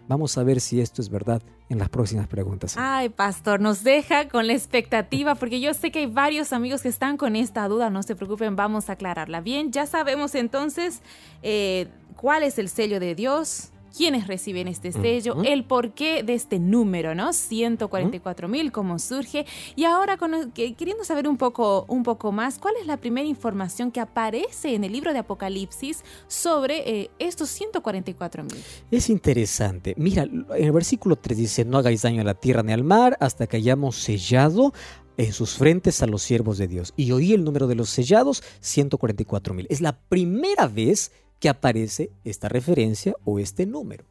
Vamos 0.08 0.36
a 0.36 0.42
ver 0.42 0.60
si 0.60 0.80
esto 0.80 1.00
es 1.00 1.08
verdad 1.08 1.40
en 1.68 1.78
las 1.78 1.88
próximas 1.88 2.26
preguntas. 2.26 2.74
Ay, 2.76 3.08
pastor, 3.08 3.60
nos 3.60 3.82
deja 3.82 4.28
con 4.28 4.46
la 4.46 4.52
expectativa 4.52 5.36
porque 5.36 5.60
yo 5.60 5.72
sé 5.72 5.90
que 5.90 6.00
hay 6.00 6.06
varios 6.06 6.52
amigos 6.52 6.82
que 6.82 6.88
están 6.88 7.16
con 7.16 7.34
esta 7.34 7.66
duda. 7.68 7.88
No 7.88 8.02
se 8.02 8.14
preocupen, 8.14 8.56
vamos 8.56 8.90
a 8.90 8.94
aclararla. 8.94 9.40
Bien, 9.40 9.72
ya 9.72 9.86
sabemos 9.86 10.34
entonces 10.34 11.00
eh, 11.42 11.88
cuál 12.16 12.42
es 12.42 12.58
el 12.58 12.68
sello 12.68 13.00
de 13.00 13.14
Dios, 13.14 13.70
quiénes 13.96 14.26
reciben 14.26 14.68
este 14.68 14.92
sello, 14.92 15.42
el 15.44 15.64
porqué 15.64 16.22
de 16.22 16.34
este 16.34 16.58
número, 16.58 17.14
¿no? 17.14 17.32
144 17.32 18.48
mil, 18.48 18.72
cómo 18.72 18.98
surge. 18.98 19.46
Y 19.76 19.84
ahora, 19.84 20.18
queriendo 20.54 21.04
saber 21.04 21.28
un 21.28 21.36
poco, 21.36 21.84
un 21.88 22.02
poco 22.02 22.32
más, 22.32 22.58
¿cuál 22.58 22.74
es 22.80 22.86
la 22.86 22.96
primera 22.96 23.26
información 23.26 23.90
que 23.90 24.00
aparece 24.00 24.74
en 24.74 24.84
el 24.84 24.92
libro 24.92 25.12
de 25.12 25.20
Apocalipsis 25.20 26.04
sobre 26.26 27.00
eh, 27.02 27.10
estos 27.18 27.50
144 27.50 28.44
mil? 28.44 28.62
Es 28.90 29.10
interesante. 29.10 29.94
Mira, 29.96 30.22
en 30.22 30.46
el 30.50 30.72
versículo 30.72 31.16
3 31.16 31.36
dice, 31.36 31.64
no 31.64 31.78
hagáis 31.78 32.02
daño 32.02 32.22
a 32.22 32.24
la 32.24 32.34
tierra 32.34 32.62
ni 32.62 32.72
al 32.72 32.84
mar 32.84 33.16
hasta 33.20 33.46
que 33.46 33.56
hayamos 33.56 33.96
sellado 33.96 34.72
en 35.16 35.32
sus 35.32 35.54
frentes 35.54 36.02
a 36.02 36.06
los 36.06 36.22
siervos 36.22 36.58
de 36.58 36.68
Dios. 36.68 36.92
Y 36.96 37.12
oí 37.12 37.32
el 37.32 37.44
número 37.44 37.66
de 37.66 37.74
los 37.74 37.90
sellados, 37.90 38.42
144 38.60 39.54
mil. 39.54 39.66
Es 39.70 39.80
la 39.80 39.98
primera 40.00 40.66
vez 40.66 41.12
que 41.42 41.48
aparece 41.48 42.12
esta 42.22 42.48
referencia 42.48 43.16
o 43.24 43.40
este 43.40 43.66
número. 43.66 44.04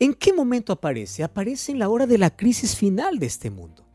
¿En 0.00 0.14
qué 0.14 0.32
momento 0.32 0.72
aparece? 0.72 1.22
Aparece 1.22 1.70
en 1.70 1.78
la 1.78 1.88
hora 1.88 2.08
de 2.08 2.18
la 2.18 2.36
crisis 2.36 2.74
final 2.74 3.20
de 3.20 3.26
este 3.26 3.50
mundo. 3.50 3.86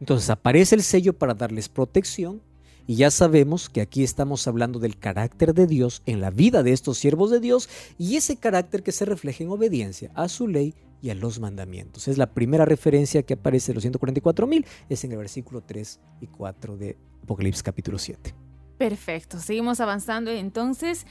Entonces 0.00 0.30
aparece 0.30 0.74
el 0.74 0.82
sello 0.82 1.12
para 1.12 1.34
darles 1.34 1.68
protección 1.68 2.40
y 2.86 2.96
ya 2.96 3.10
sabemos 3.10 3.68
que 3.68 3.82
aquí 3.82 4.02
estamos 4.02 4.48
hablando 4.48 4.78
del 4.78 4.98
carácter 4.98 5.52
de 5.52 5.66
Dios 5.66 6.02
en 6.06 6.22
la 6.22 6.30
vida 6.30 6.62
de 6.62 6.72
estos 6.72 6.96
siervos 6.96 7.30
de 7.30 7.40
Dios 7.40 7.68
y 7.98 8.16
ese 8.16 8.36
carácter 8.36 8.82
que 8.82 8.92
se 8.92 9.04
refleja 9.04 9.44
en 9.44 9.50
obediencia 9.50 10.10
a 10.14 10.28
su 10.30 10.48
ley 10.48 10.74
y 11.02 11.10
a 11.10 11.14
los 11.14 11.40
mandamientos. 11.40 12.08
Es 12.08 12.16
la 12.16 12.32
primera 12.32 12.64
referencia 12.64 13.22
que 13.22 13.34
aparece 13.34 13.72
de 13.72 13.74
los 13.74 13.82
144 13.82 14.46
mil, 14.46 14.64
es 14.88 15.04
en 15.04 15.12
el 15.12 15.18
versículo 15.18 15.60
3 15.60 16.00
y 16.22 16.26
4 16.28 16.78
de 16.78 16.96
Apocalipsis 17.22 17.62
capítulo 17.62 17.98
7. 17.98 18.34
Perfecto, 18.78 19.38
seguimos 19.38 19.80
avanzando 19.80 20.30
entonces. 20.30 21.06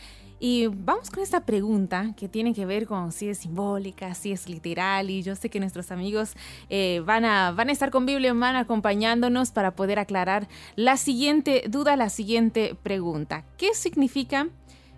Y 0.46 0.68
vamos 0.68 1.10
con 1.10 1.24
esta 1.24 1.46
pregunta 1.46 2.14
que 2.18 2.28
tiene 2.28 2.54
que 2.54 2.66
ver 2.66 2.86
con 2.86 3.14
si 3.14 3.30
es 3.30 3.38
simbólica, 3.38 4.14
si 4.14 4.34
es 4.34 4.50
literal. 4.50 5.10
Y 5.10 5.24
yo 5.24 5.38
sé 5.38 5.50
que 5.50 5.58
nuestros 5.62 5.90
amigos 5.90 6.34
eh, 6.70 7.02
van, 7.06 7.24
a, 7.24 7.54
van 7.54 7.70
a 7.70 7.72
estar 7.72 7.92
con 7.92 8.06
Biblia 8.06 8.32
en 8.32 8.36
mano 8.36 8.60
acompañándonos 8.60 9.52
para 9.52 9.74
poder 9.74 10.00
aclarar 10.00 10.50
la 10.76 10.98
siguiente 10.98 11.64
duda, 11.70 11.96
la 11.96 12.10
siguiente 12.10 12.76
pregunta. 12.84 13.46
¿Qué 13.56 13.74
significa 13.74 14.50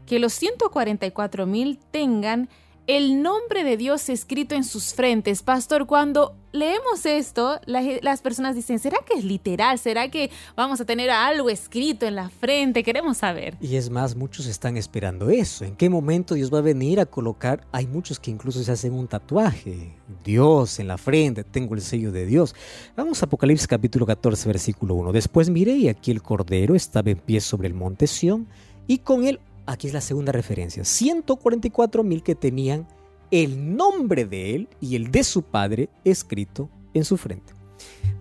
que 0.08 0.18
los 0.18 0.34
144 0.34 1.46
mil 1.46 1.78
tengan 1.92 2.50
el 2.88 3.24
nombre 3.24 3.64
de 3.64 3.78
Dios 3.78 4.10
escrito 4.10 4.54
en 4.56 4.64
sus 4.64 4.94
frentes. 4.94 5.42
Pastor, 5.42 5.88
cuando 5.88 6.36
leemos 6.52 7.06
esto, 7.06 7.60
las 7.66 8.22
personas 8.22 8.56
dicen, 8.56 8.80
¿será 8.80 9.00
que 9.06 9.18
es 9.18 9.26
literal? 9.26 9.80
¿Será 9.80 10.10
que 10.12 10.30
vamos 10.56 10.80
a 10.80 10.86
tener 10.86 11.10
algo 11.10 11.50
escrito 11.50 12.06
en 12.06 12.16
la 12.16 12.30
frente? 12.30 12.84
Queremos 12.84 13.18
saber. 13.18 13.58
Y 13.60 13.76
es 13.76 13.90
más, 13.90 14.16
muchos 14.16 14.46
están 14.46 14.78
esperando 14.78 15.30
eso. 15.30 15.66
¿En 15.66 15.76
qué 15.76 15.90
momento 15.90 16.36
Dios 16.36 16.54
va 16.54 16.60
a 16.60 16.62
venir 16.62 17.00
a 17.00 17.06
colocar? 17.06 17.66
Hay 17.72 17.88
muchos 17.88 18.20
que 18.20 18.30
incluso 18.30 18.64
se 18.64 18.72
hacen 18.72 18.94
un 18.94 19.08
tatuaje. 19.08 19.98
Dios 20.24 20.80
en 20.80 20.88
la 20.88 20.98
frente, 20.98 21.44
tengo 21.44 21.74
el 21.74 21.82
sello 21.82 22.12
de 22.12 22.26
Dios. 22.26 22.54
Vamos 22.96 23.22
a 23.22 23.26
Apocalipsis 23.26 23.68
capítulo 23.68 24.06
14, 24.06 24.48
versículo 24.48 24.94
1. 24.96 25.12
Después 25.12 25.50
miré 25.50 25.74
y 25.74 25.90
aquí 25.90 26.12
el 26.12 26.22
Cordero 26.22 26.76
estaba 26.76 27.10
en 27.10 27.18
pie 27.18 27.42
sobre 27.42 27.68
el 27.68 27.74
monte 27.74 28.06
Sión 28.06 28.48
y 28.88 29.00
con 29.00 29.26
él 29.26 29.40
aquí 29.66 29.88
es 29.88 29.94
la 29.94 30.02
segunda 30.02 30.32
referencia, 30.32 30.84
144 30.84 32.04
mil 32.04 32.24
que 32.24 32.36
tenían 32.36 32.88
el 33.32 33.76
nombre 33.76 34.26
de 34.26 34.56
él 34.56 34.70
y 34.80 34.96
el 34.96 35.12
de 35.12 35.24
su 35.24 35.44
padre 35.44 35.90
escrito 36.04 36.70
en 36.94 37.04
su 37.04 37.18
frente. 37.18 37.54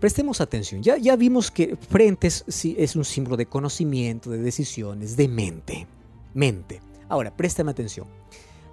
Prestemos 0.01 0.41
atención, 0.41 0.83
ya, 0.83 0.97
ya 0.97 1.17
vimos 1.17 1.51
que 1.51 1.77
frente 1.77 2.27
es, 2.27 2.45
es 2.47 2.97
un 2.97 3.05
símbolo 3.05 3.37
de 3.37 3.47
conocimiento, 3.47 4.31
de 4.31 4.39
decisiones, 4.39 5.17
de 5.17 5.29
mente. 5.29 5.87
Mente. 6.35 6.81
Ahora, 7.09 7.35
préstame 7.35 7.71
atención. 7.71 8.07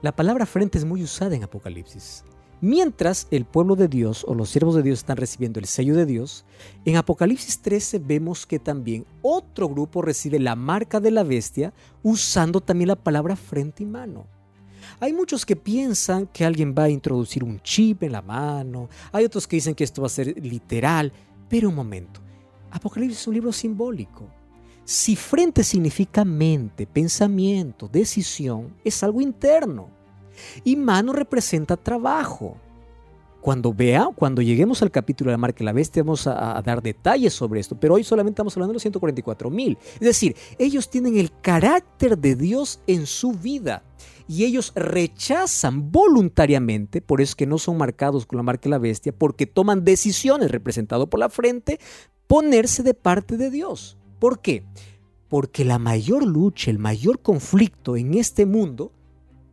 La 0.02 0.16
palabra 0.16 0.46
frente 0.46 0.78
es 0.78 0.86
muy 0.86 1.04
usada 1.04 1.36
en 1.36 1.44
Apocalipsis. 1.44 2.24
Mientras 2.64 3.28
el 3.32 3.46
pueblo 3.46 3.76
de 3.76 3.88
Dios 3.88 4.24
o 4.28 4.36
los 4.36 4.52
siervos 4.52 4.76
de 4.76 4.84
Dios 4.84 5.00
están 5.00 5.18
recibiendo 5.18 5.60
el 5.60 5.66
sello 5.66 5.96
de 5.96 6.06
Dios, 6.06 6.46
en 6.86 6.96
Apocalipsis 6.96 7.60
13 7.60 7.98
vemos 7.98 8.46
que 8.46 8.60
también 8.60 9.04
otro 9.24 9.68
grupo 9.68 10.04
recibe 10.04 10.38
la 10.38 10.56
marca 10.56 11.00
de 11.00 11.10
la 11.10 11.24
bestia 11.24 11.74
usando 12.04 12.62
también 12.62 12.90
la 12.90 12.96
palabra 12.96 13.36
frente 13.36 13.82
y 13.82 13.88
mano. 13.88 14.28
Hay 15.00 15.12
muchos 15.12 15.44
que 15.44 15.56
piensan 15.56 16.28
que 16.28 16.46
alguien 16.46 16.76
va 16.78 16.84
a 16.84 16.90
introducir 16.90 17.44
un 17.44 17.60
chip 17.62 18.04
en 18.04 18.12
la 18.12 18.22
mano, 18.22 18.90
hay 19.12 19.26
otros 19.26 19.48
que 19.48 19.56
dicen 19.56 19.74
que 19.74 19.84
esto 19.84 20.04
va 20.04 20.06
a 20.06 20.12
ser 20.12 20.40
literal, 20.40 21.12
pero 21.50 21.70
un 21.70 21.76
momento, 21.76 22.22
Apocalipsis 22.70 23.22
es 23.22 23.28
un 23.28 23.34
libro 23.34 23.52
simbólico. 23.52 24.28
Si 24.84 25.16
frente 25.16 25.64
significa 25.64 26.24
mente, 26.24 26.86
pensamiento, 26.86 27.88
decisión, 27.88 28.76
es 28.84 29.02
algo 29.02 29.20
interno. 29.20 30.01
Y 30.64 30.76
mano 30.76 31.14
representa 31.14 31.78
trabajo. 31.78 32.58
Cuando 33.42 33.74
vea, 33.74 34.08
cuando 34.16 34.44
lleguemos 34.44 34.84
al 34.84 34.92
capítulo 34.92 35.30
de 35.30 35.34
la 35.34 35.40
marca 35.40 35.60
de 35.60 35.66
la 35.66 35.74
bestia, 35.74 36.04
vamos 36.04 36.28
a, 36.28 36.62
dar 36.64 36.82
detalles 36.82 37.34
sobre 37.34 37.60
esto, 37.60 37.76
pero 37.76 37.96
hoy 37.96 38.04
solamente 38.04 38.36
estamos 38.36 38.56
hablando 38.56 38.72
de 38.72 38.76
los 38.76 38.84
144 38.84 39.50
mil. 39.50 39.80
Es 39.96 40.02
decir, 40.02 40.36
ellos 40.60 40.90
tienen 40.92 41.18
el 41.18 41.32
carácter 41.42 42.20
de 42.20 42.36
Dios 42.36 42.82
en 42.86 43.08
su 43.08 43.32
vida 43.32 43.84
y 44.28 44.46
ellos 44.46 44.72
rechazan 44.76 45.92
voluntariamente, 45.92 47.02
por 47.02 47.20
eso 47.20 47.32
es 47.32 47.36
que 47.36 47.48
no 47.48 47.58
son 47.58 47.78
marcados 47.78 48.28
con 48.28 48.38
la 48.38 48.44
marca 48.44 48.64
de 48.64 48.70
la 48.70 48.78
bestia, 48.78 49.12
porque 49.12 49.48
toman 49.48 49.84
decisiones 49.84 50.52
representado 50.52 51.10
por 51.10 51.20
la 51.20 51.30
frente, 51.30 51.80
ponerse 52.28 52.84
de 52.84 52.94
parte 52.94 53.38
de 53.38 53.50
Dios. 53.50 53.98
¿Por 54.20 54.40
qué? 54.40 54.64
Porque 55.30 55.66
la 55.66 55.80
mayor 55.80 56.26
lucha, 56.26 56.70
el 56.70 56.78
mayor 56.78 57.22
conflicto 57.22 57.98
en 57.98 58.14
este 58.14 58.46
mundo 58.46 58.94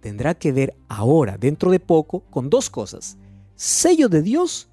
tendrá 0.08 0.34
que 0.34 0.52
ver 0.52 0.74
ahora, 0.88 1.36
dentro 1.36 1.70
de 1.70 1.80
poco, 1.80 2.20
con 2.30 2.48
dos 2.48 2.70
cosas. 2.70 3.18
Sello 3.56 4.08
de 4.08 4.22
Dios 4.22 4.70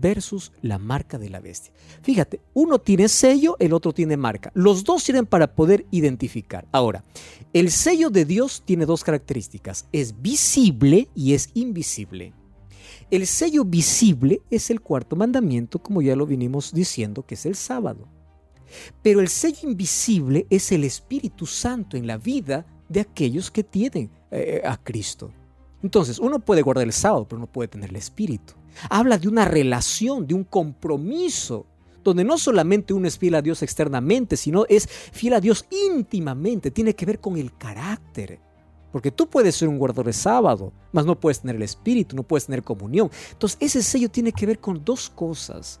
versus 0.00 0.50
la 0.62 0.78
marca 0.78 1.18
de 1.18 1.28
la 1.28 1.40
bestia. 1.40 1.74
Fíjate, 2.00 2.40
uno 2.54 2.78
tiene 2.78 3.10
sello, 3.10 3.56
el 3.58 3.74
otro 3.74 3.92
tiene 3.92 4.16
marca. 4.16 4.50
Los 4.54 4.84
dos 4.84 5.02
sirven 5.02 5.26
para 5.26 5.54
poder 5.54 5.84
identificar. 5.90 6.66
Ahora, 6.72 7.04
el 7.52 7.70
sello 7.70 8.08
de 8.08 8.24
Dios 8.24 8.62
tiene 8.64 8.86
dos 8.86 9.04
características. 9.04 9.86
Es 9.92 10.22
visible 10.22 11.10
y 11.14 11.34
es 11.34 11.50
invisible. 11.52 12.32
El 13.10 13.26
sello 13.26 13.66
visible 13.66 14.40
es 14.48 14.70
el 14.70 14.80
cuarto 14.80 15.16
mandamiento, 15.16 15.82
como 15.82 16.00
ya 16.00 16.16
lo 16.16 16.24
vinimos 16.24 16.72
diciendo, 16.72 17.26
que 17.26 17.34
es 17.34 17.44
el 17.44 17.56
sábado. 17.56 18.08
Pero 19.02 19.20
el 19.20 19.28
sello 19.28 19.68
invisible 19.68 20.46
es 20.48 20.72
el 20.72 20.84
Espíritu 20.84 21.44
Santo 21.44 21.98
en 21.98 22.06
la 22.06 22.16
vida 22.16 22.64
de 22.88 23.00
aquellos 23.00 23.50
que 23.50 23.62
tienen 23.62 24.10
eh, 24.30 24.62
a 24.64 24.76
Cristo. 24.76 25.32
Entonces, 25.82 26.18
uno 26.18 26.40
puede 26.40 26.62
guardar 26.62 26.84
el 26.84 26.92
sábado, 26.92 27.26
pero 27.28 27.40
no 27.40 27.46
puede 27.46 27.68
tener 27.68 27.90
el 27.90 27.96
espíritu. 27.96 28.54
Habla 28.90 29.18
de 29.18 29.28
una 29.28 29.44
relación, 29.44 30.26
de 30.26 30.34
un 30.34 30.44
compromiso, 30.44 31.66
donde 32.02 32.24
no 32.24 32.38
solamente 32.38 32.94
uno 32.94 33.06
es 33.06 33.18
fiel 33.18 33.34
a 33.34 33.42
Dios 33.42 33.62
externamente, 33.62 34.36
sino 34.36 34.64
es 34.68 34.88
fiel 34.88 35.34
a 35.34 35.40
Dios 35.40 35.66
íntimamente. 35.70 36.70
Tiene 36.70 36.94
que 36.94 37.06
ver 37.06 37.20
con 37.20 37.36
el 37.36 37.56
carácter. 37.56 38.40
Porque 38.92 39.10
tú 39.10 39.28
puedes 39.28 39.54
ser 39.54 39.68
un 39.68 39.78
guardador 39.78 40.06
de 40.06 40.12
sábado, 40.14 40.72
mas 40.92 41.04
no 41.04 41.18
puedes 41.20 41.40
tener 41.40 41.56
el 41.56 41.62
espíritu, 41.62 42.16
no 42.16 42.22
puedes 42.22 42.46
tener 42.46 42.62
comunión. 42.62 43.10
Entonces, 43.32 43.58
ese 43.60 43.82
sello 43.82 44.10
tiene 44.10 44.32
que 44.32 44.46
ver 44.46 44.58
con 44.58 44.84
dos 44.84 45.10
cosas: 45.10 45.80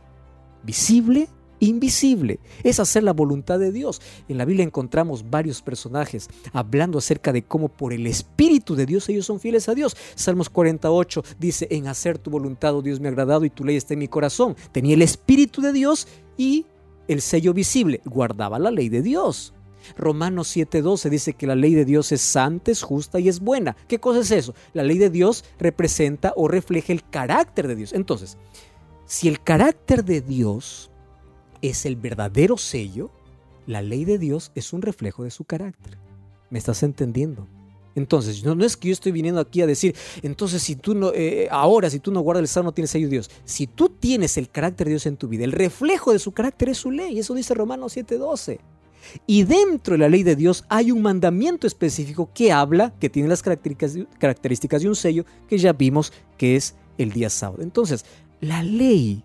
visible 0.62 1.28
invisible, 1.60 2.40
es 2.62 2.80
hacer 2.80 3.02
la 3.02 3.12
voluntad 3.12 3.58
de 3.58 3.72
Dios. 3.72 4.00
En 4.28 4.38
la 4.38 4.44
Biblia 4.44 4.64
encontramos 4.64 5.28
varios 5.30 5.62
personajes 5.62 6.28
hablando 6.52 6.98
acerca 6.98 7.32
de 7.32 7.42
cómo 7.42 7.68
por 7.68 7.92
el 7.92 8.06
Espíritu 8.06 8.74
de 8.74 8.86
Dios 8.86 9.08
ellos 9.08 9.26
son 9.26 9.40
fieles 9.40 9.68
a 9.68 9.74
Dios. 9.74 9.96
Salmos 10.14 10.50
48 10.50 11.24
dice, 11.38 11.68
en 11.70 11.86
hacer 11.86 12.18
tu 12.18 12.30
voluntad, 12.30 12.74
oh 12.74 12.82
Dios 12.82 13.00
me 13.00 13.08
ha 13.08 13.10
agradado 13.10 13.44
y 13.44 13.50
tu 13.50 13.64
ley 13.64 13.76
está 13.76 13.94
en 13.94 14.00
mi 14.00 14.08
corazón. 14.08 14.56
Tenía 14.72 14.94
el 14.94 15.02
Espíritu 15.02 15.60
de 15.60 15.72
Dios 15.72 16.08
y 16.36 16.66
el 17.08 17.22
sello 17.22 17.54
visible, 17.54 18.00
guardaba 18.04 18.58
la 18.58 18.70
ley 18.70 18.88
de 18.88 19.02
Dios. 19.02 19.54
Romanos 19.96 20.54
7:12 20.54 21.08
dice 21.08 21.32
que 21.32 21.46
la 21.46 21.54
ley 21.54 21.74
de 21.74 21.84
Dios 21.84 22.12
es 22.12 22.20
santa, 22.20 22.70
es 22.70 22.82
justa 22.82 23.20
y 23.20 23.28
es 23.28 23.40
buena. 23.40 23.76
¿Qué 23.86 23.98
cosa 23.98 24.20
es 24.20 24.30
eso? 24.30 24.54
La 24.74 24.82
ley 24.82 24.98
de 24.98 25.10
Dios 25.10 25.44
representa 25.58 26.32
o 26.36 26.48
refleja 26.48 26.92
el 26.92 27.08
carácter 27.08 27.68
de 27.68 27.76
Dios. 27.76 27.92
Entonces, 27.92 28.36
si 29.06 29.28
el 29.28 29.40
carácter 29.40 30.04
de 30.04 30.20
Dios 30.20 30.90
es 31.62 31.86
el 31.86 31.96
verdadero 31.96 32.56
sello, 32.56 33.10
la 33.66 33.82
ley 33.82 34.04
de 34.04 34.18
Dios 34.18 34.52
es 34.54 34.72
un 34.72 34.82
reflejo 34.82 35.24
de 35.24 35.30
su 35.30 35.44
carácter. 35.44 35.98
¿Me 36.50 36.58
estás 36.58 36.82
entendiendo? 36.82 37.46
Entonces, 37.94 38.44
no, 38.44 38.64
es 38.64 38.76
que 38.76 38.88
yo 38.88 38.92
estoy 38.92 39.12
viniendo 39.12 39.40
aquí 39.40 39.60
a 39.60 39.66
decir, 39.66 39.94
entonces 40.22 40.62
si 40.62 40.76
tú 40.76 40.94
no, 40.94 41.12
eh, 41.12 41.48
ahora 41.50 41.90
si 41.90 41.98
tú 41.98 42.12
no 42.12 42.20
guardas 42.20 42.42
el 42.42 42.48
sábado 42.48 42.70
no 42.70 42.74
tienes 42.74 42.90
sello 42.90 43.08
de 43.08 43.12
Dios. 43.12 43.30
Si 43.44 43.66
tú 43.66 43.88
tienes 43.88 44.36
el 44.38 44.48
carácter 44.48 44.86
de 44.86 44.92
Dios 44.92 45.06
en 45.06 45.16
tu 45.16 45.28
vida, 45.28 45.44
el 45.44 45.52
reflejo 45.52 46.12
de 46.12 46.18
su 46.18 46.32
carácter 46.32 46.70
es 46.70 46.78
su 46.78 46.90
ley. 46.90 47.18
Eso 47.18 47.34
dice 47.34 47.54
Romanos 47.54 47.96
7:12. 47.96 48.60
Y 49.26 49.44
dentro 49.44 49.92
de 49.92 49.98
la 49.98 50.08
ley 50.08 50.22
de 50.22 50.36
Dios 50.36 50.64
hay 50.68 50.90
un 50.90 51.02
mandamiento 51.02 51.66
específico 51.66 52.30
que 52.32 52.52
habla, 52.52 52.94
que 52.98 53.10
tiene 53.10 53.28
las 53.28 53.42
características 53.42 54.82
de 54.82 54.88
un 54.88 54.96
sello 54.96 55.24
que 55.48 55.58
ya 55.58 55.72
vimos 55.72 56.12
que 56.36 56.56
es 56.56 56.74
el 56.98 57.12
día 57.12 57.30
sábado. 57.30 57.62
Entonces, 57.62 58.04
la 58.40 58.62
ley 58.62 59.24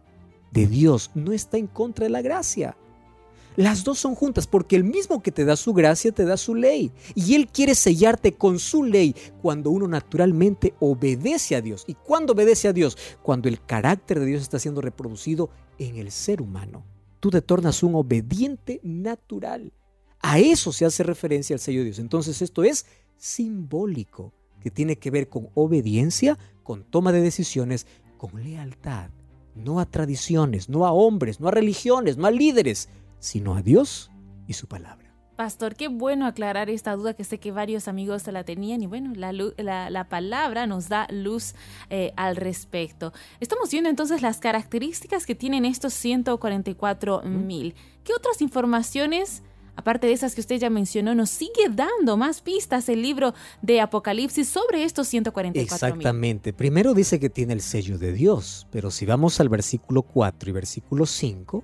de 0.54 0.68
Dios 0.68 1.12
no 1.16 1.34
está 1.34 1.58
en 1.58 1.68
contra 1.68 2.06
de 2.06 2.12
la 2.12 2.22
gracia. 2.22 2.78
Las 3.56 3.84
dos 3.84 4.00
son 4.00 4.16
juntas 4.16 4.48
porque 4.48 4.76
el 4.76 4.84
mismo 4.84 5.22
que 5.22 5.32
te 5.32 5.46
da 5.46 5.56
su 5.56 5.74
gracia 5.74 6.12
te 6.12 6.26
da 6.26 6.38
su 6.38 6.56
ley. 6.56 6.92
Y 7.14 7.36
Él 7.36 7.48
quiere 7.48 7.76
sellarte 7.76 8.34
con 8.34 8.58
su 8.58 8.84
ley 8.84 9.16
cuando 9.42 9.70
uno 9.70 9.88
naturalmente 9.88 10.74
obedece 10.80 11.56
a 11.56 11.62
Dios. 11.62 11.84
¿Y 11.88 11.94
cuando 11.94 12.34
obedece 12.34 12.68
a 12.68 12.74
Dios? 12.74 12.98
Cuando 13.22 13.50
el 13.50 13.64
carácter 13.64 14.20
de 14.20 14.26
Dios 14.26 14.42
está 14.42 14.58
siendo 14.58 14.82
reproducido 14.82 15.50
en 15.78 15.98
el 15.98 16.12
ser 16.12 16.42
humano. 16.42 16.84
Tú 17.20 17.30
te 17.30 17.42
tornas 17.42 17.84
un 17.84 17.96
obediente 17.96 18.80
natural. 18.84 19.72
A 20.20 20.40
eso 20.40 20.72
se 20.72 20.86
hace 20.86 21.04
referencia 21.04 21.56
al 21.56 21.60
sello 21.60 21.80
de 21.80 21.86
Dios. 21.86 22.00
Entonces 22.00 22.42
esto 22.42 22.64
es 22.64 22.86
simbólico, 23.18 24.34
que 24.62 24.72
tiene 24.72 24.98
que 24.98 25.12
ver 25.12 25.30
con 25.30 25.50
obediencia, 25.54 26.40
con 26.64 26.84
toma 26.84 27.12
de 27.12 27.22
decisiones, 27.22 27.86
con 28.18 28.44
lealtad 28.44 29.10
no 29.56 29.80
a 29.80 29.86
tradiciones, 29.86 30.70
no 30.70 30.86
a 30.86 30.92
hombres, 30.92 31.40
no 31.40 31.48
a 31.48 31.52
religiones, 31.52 32.18
no 32.18 32.28
a 32.28 32.32
líderes, 32.32 32.90
sino 33.20 33.56
a 33.56 33.62
Dios 33.62 34.12
y 34.48 34.54
su 34.54 34.68
palabra. 34.68 35.04
Pastor, 35.36 35.76
qué 35.76 35.88
bueno 35.88 36.28
aclarar 36.28 36.70
esta 36.70 36.96
duda 36.96 37.16
que 37.16 37.24
sé 37.24 37.40
que 37.40 37.52
varios 37.52 37.88
amigos 37.88 38.22
se 38.22 38.32
la 38.32 38.44
tenían 38.44 38.84
y 38.84 38.86
bueno, 38.86 39.14
la, 39.16 40.08
palabra 40.08 40.68
nos 40.68 40.90
da 40.90 41.08
luz 41.10 41.56
eh, 41.90 42.14
al 42.16 42.36
respecto. 42.36 43.14
Estamos 43.40 43.72
viendo 43.72 43.90
entonces 43.90 44.22
las 44.22 44.40
características 44.40 45.26
que 45.26 45.34
tienen 45.34 45.66
estos 45.66 45.94
144 45.96 47.24
mil. 47.24 47.74
¿Qué 48.04 48.14
otras 48.14 48.42
informaciones 48.42 49.42
Aparte 49.76 50.08
de 50.08 50.14
esas 50.14 50.36
que 50.36 50.42
usted 50.42 50.60
ya 50.60 50.70
mencionó, 50.70 51.16
nos 51.16 51.30
sigue 51.30 51.70
dando 51.72 52.16
más 52.16 52.42
pistas 52.42 52.90
el 52.90 53.02
libro 53.02 53.34
de 53.62 53.82
Apocalipsis 53.82 54.48
sobre 54.48 54.84
estos 54.84 55.08
144 55.08 55.74
Exactamente. 55.74 56.54
Primero 56.54 56.94
dice 56.94 57.20
que 57.20 57.30
tiene 57.30 57.54
el 57.54 57.62
sello 57.62 57.98
de 57.98 58.14
Dios, 58.14 58.68
pero 58.72 58.92
si 58.92 59.06
vamos 59.06 59.40
al 59.40 59.50
versículo 59.50 60.04
4 60.04 60.50
y 60.50 60.54
versículo 60.54 61.06
5, 61.06 61.64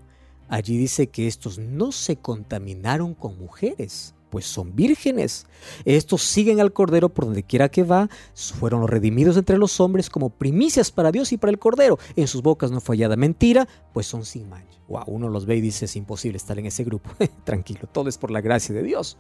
allí 0.49 0.77
dice 0.77 1.07
que 1.07 1.27
estos 1.27 1.59
no 1.59 1.91
se 1.91 2.15
contaminaron 2.15 3.13
con 3.13 3.37
mujeres. 3.37 4.15
Pues 4.29 4.45
son 4.45 4.75
vírgenes. 4.75 5.45
Estos 5.85 6.23
siguen 6.23 6.59
al 6.59 6.73
Cordero 6.73 7.09
por 7.09 7.25
donde 7.25 7.43
quiera 7.43 7.69
que 7.69 7.83
va, 7.83 8.09
fueron 8.33 8.81
los 8.81 8.89
redimidos 8.89 9.37
entre 9.37 9.57
los 9.57 9.79
hombres 9.79 10.09
como 10.09 10.29
primicias 10.29 10.91
para 10.91 11.11
Dios 11.11 11.31
y 11.31 11.37
para 11.37 11.51
el 11.51 11.59
Cordero. 11.59 11.99
En 12.15 12.27
sus 12.27 12.41
bocas 12.41 12.71
no 12.71 12.81
fue 12.81 12.95
hallada 12.95 13.15
mentira, 13.15 13.67
pues 13.93 14.07
son 14.07 14.25
sin 14.25 14.49
mancha. 14.49 14.79
Wow, 14.87 15.03
uno 15.07 15.29
los 15.29 15.45
ve 15.45 15.57
y 15.57 15.61
dice 15.61 15.85
es 15.85 15.95
imposible 15.95 16.37
estar 16.37 16.57
en 16.57 16.65
ese 16.65 16.83
grupo. 16.83 17.11
Tranquilo, 17.43 17.81
todo 17.91 18.09
es 18.09 18.17
por 18.17 18.31
la 18.31 18.41
gracia 18.41 18.73
de 18.73 18.83
Dios. 18.83 19.17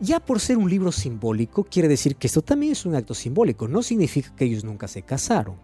Ya 0.00 0.20
por 0.20 0.40
ser 0.40 0.58
un 0.58 0.68
libro 0.68 0.92
simbólico, 0.92 1.64
quiere 1.64 1.88
decir 1.88 2.16
que 2.16 2.26
esto 2.26 2.42
también 2.42 2.72
es 2.72 2.84
un 2.84 2.94
acto 2.94 3.14
simbólico. 3.14 3.68
No 3.68 3.82
significa 3.82 4.34
que 4.34 4.44
ellos 4.44 4.64
nunca 4.64 4.88
se 4.88 5.02
casaron. 5.02 5.56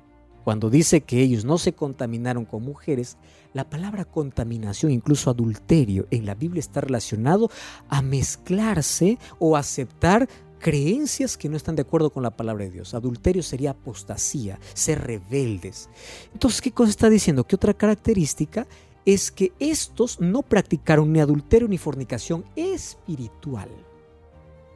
Cuando 0.51 0.69
dice 0.69 1.03
que 1.03 1.23
ellos 1.23 1.45
no 1.45 1.59
se 1.59 1.75
contaminaron 1.75 2.45
con 2.45 2.65
mujeres, 2.65 3.19
la 3.55 3.71
palabra 3.71 4.05
contaminación, 4.05 4.91
incluso 4.91 5.31
adulterio, 5.31 6.09
en 6.11 6.27
la 6.27 6.35
Biblia 6.35 6.59
está 6.59 6.81
relacionado 6.81 7.53
a 7.89 8.03
mezclarse 8.03 9.17
o 9.39 9.57
aceptar 9.57 10.29
creencias 10.59 11.37
que 11.37 11.49
no 11.49 11.57
están 11.57 11.77
de 11.77 11.83
acuerdo 11.83 12.11
con 12.11 12.25
la 12.25 12.37
palabra 12.37 12.65
de 12.65 12.73
Dios. 12.73 12.95
Adulterio 12.95 13.45
sería 13.45 13.71
apostasía, 13.71 14.59
ser 14.75 15.01
rebeldes. 15.03 15.89
Entonces, 16.33 16.61
¿qué 16.61 16.73
cosa 16.73 16.91
está 16.91 17.09
diciendo? 17.09 17.45
Que 17.45 17.55
otra 17.55 17.73
característica 17.73 18.67
es 19.05 19.31
que 19.31 19.53
estos 19.61 20.19
no 20.19 20.43
practicaron 20.43 21.13
ni 21.13 21.21
adulterio 21.21 21.69
ni 21.69 21.79
fornicación 21.79 22.45
espiritual. 22.57 23.69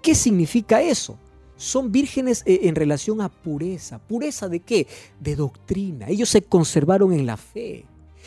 ¿Qué 0.02 0.14
significa 0.14 0.80
eso? 0.82 1.18
Son 1.56 1.92
vírgenes 1.92 2.42
eh, 2.46 2.60
en 2.64 2.74
relación 2.74 3.20
a 3.20 3.28
pureza. 3.28 3.98
¿Pureza 3.98 4.48
de 4.48 4.60
qué? 4.60 4.86
De 5.20 5.36
doctrina. 5.36 6.08
Ellos 6.08 6.28
se 6.28 6.42
conservaron 6.42 7.12
en 7.12 7.26
la 7.26 7.36
fe. 7.36 7.86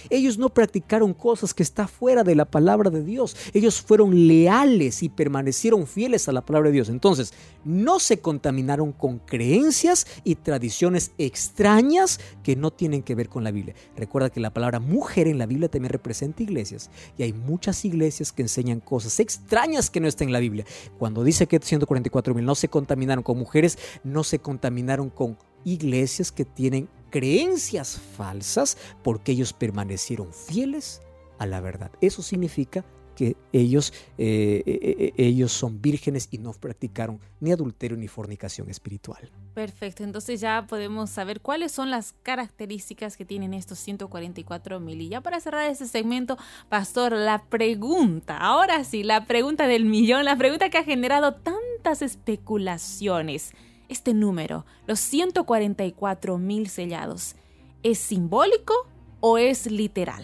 Ellos 0.10 0.38
no 0.38 0.50
practicaron 0.50 1.14
cosas 1.14 1.54
que 1.54 1.64
está 1.64 1.88
fuera 1.88 2.24
de 2.24 2.36
la 2.36 2.46
palabra 2.46 2.90
de 2.90 3.04
Dios. 3.04 3.36
Ellos 3.54 3.82
fueron 3.82 4.28
leales 4.28 5.04
y 5.04 5.10
permanecieron 5.10 5.88
fieles 5.88 6.28
a 6.28 6.32
la 6.32 6.42
palabra 6.42 6.70
de 6.70 6.74
Dios. 6.74 6.90
Entonces, 6.90 7.34
no 7.64 8.00
se 8.00 8.20
contaminaron 8.20 8.92
con 8.92 9.20
creencias 9.20 10.08
y 10.24 10.36
tradiciones 10.36 11.12
extrañas 11.18 12.20
que 12.44 12.56
no 12.56 12.72
tienen 12.72 13.04
que 13.04 13.16
ver 13.16 13.30
con 13.30 13.44
la 13.44 13.52
Biblia. 13.52 13.76
Recuerda 13.96 14.30
que 14.30 14.40
la 14.40 14.54
palabra 14.54 14.80
mujer 14.80 15.28
en 15.28 15.38
la 15.38 15.46
Biblia 15.46 15.70
también 15.70 15.92
representa 15.92 16.44
iglesias. 16.44 16.90
Y 17.18 17.24
hay 17.24 17.34
muchas 17.34 17.84
iglesias 17.86 18.32
que 18.32 18.44
enseñan 18.44 18.80
cosas 18.80 19.20
extrañas 19.20 19.90
que 19.90 20.00
no 20.00 20.08
están 20.08 20.30
en 20.30 20.34
la 20.34 20.40
Biblia. 20.40 20.66
Cuando 20.98 21.24
dice 21.24 21.48
que 21.48 21.60
144 21.60 22.34
mil 22.34 22.46
no 22.46 22.56
se 22.56 22.70
contaminaron 22.70 23.24
con 23.24 23.38
mujeres, 23.38 23.78
no 24.04 24.24
se 24.24 24.40
contaminaron 24.40 25.10
con 25.10 25.38
iglesias 25.64 26.32
que 26.32 26.46
tienen 26.46 26.90
creencias 27.10 28.00
falsas 28.16 28.78
porque 29.04 29.32
ellos 29.32 29.54
permanecieron 29.54 30.34
fieles 30.34 31.02
a 31.40 31.46
la 31.46 31.62
verdad. 31.62 31.92
Eso 32.02 32.22
significa 32.22 32.86
que 33.18 33.36
ellos, 33.52 33.94
eh, 34.20 34.62
eh, 34.68 34.80
eh, 34.82 35.14
ellos 35.18 35.52
son 35.52 35.82
vírgenes 35.82 36.28
y 36.30 36.38
no 36.38 36.54
practicaron 36.54 37.20
ni 37.40 37.52
adulterio 37.52 37.98
ni 37.98 38.08
fornicación 38.08 38.70
espiritual. 38.70 39.32
Perfecto, 39.56 40.04
entonces 40.04 40.40
ya 40.40 40.68
podemos 40.70 41.10
saber 41.10 41.42
cuáles 41.42 41.72
son 41.72 41.90
las 41.90 42.14
características 42.22 43.18
que 43.18 43.26
tienen 43.26 43.56
estos 43.56 43.80
144 43.80 44.80
mil. 44.80 45.02
Y 45.02 45.10
ya 45.10 45.22
para 45.22 45.40
cerrar 45.40 45.68
este 45.68 45.88
segmento, 45.88 46.38
Pastor, 46.70 47.14
la 47.14 47.44
pregunta, 47.46 48.38
ahora 48.38 48.84
sí, 48.84 49.02
la 49.02 49.26
pregunta 49.26 49.68
del 49.68 49.86
millón, 49.86 50.24
la 50.24 50.36
pregunta 50.36 50.70
que 50.70 50.78
ha 50.78 50.84
generado 50.84 51.34
tantas 51.34 52.04
especulaciones 52.04 53.54
este 53.90 54.14
número, 54.14 54.66
los 54.86 55.00
144 55.00 56.38
mil 56.38 56.70
sellados, 56.70 57.36
¿es 57.84 58.00
simbólico 58.00 58.74
o 59.20 59.38
es 59.38 59.70
literal? 59.70 60.24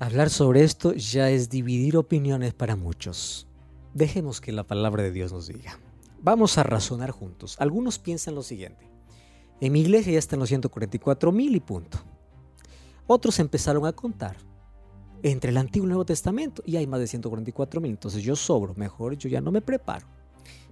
Hablar 0.00 0.30
sobre 0.30 0.64
esto 0.64 0.92
ya 0.92 1.30
es 1.30 1.48
dividir 1.48 1.96
opiniones 1.96 2.52
para 2.52 2.76
muchos. 2.76 3.46
Dejemos 3.94 4.40
que 4.40 4.52
la 4.52 4.64
palabra 4.64 5.02
de 5.02 5.12
Dios 5.12 5.32
nos 5.32 5.46
diga. 5.46 5.78
Vamos 6.20 6.58
a 6.58 6.62
razonar 6.62 7.10
juntos. 7.10 7.56
Algunos 7.58 7.98
piensan 7.98 8.34
lo 8.34 8.42
siguiente. 8.42 8.90
En 9.60 9.72
mi 9.72 9.80
iglesia 9.80 10.12
ya 10.12 10.18
están 10.18 10.40
los 10.40 10.48
144 10.48 11.32
mil 11.32 11.54
y 11.54 11.60
punto. 11.60 11.98
Otros 13.06 13.38
empezaron 13.38 13.86
a 13.86 13.92
contar 13.92 14.36
entre 15.22 15.50
el 15.50 15.56
Antiguo 15.56 15.84
y 15.84 15.88
el 15.88 15.90
Nuevo 15.90 16.04
Testamento 16.04 16.62
y 16.66 16.76
hay 16.76 16.86
más 16.86 17.00
de 17.00 17.06
144 17.06 17.80
mil. 17.80 17.92
Entonces 17.92 18.22
yo 18.22 18.36
sobro, 18.36 18.74
mejor 18.74 19.16
yo 19.16 19.28
ya 19.28 19.40
no 19.40 19.52
me 19.52 19.62
preparo. 19.62 20.06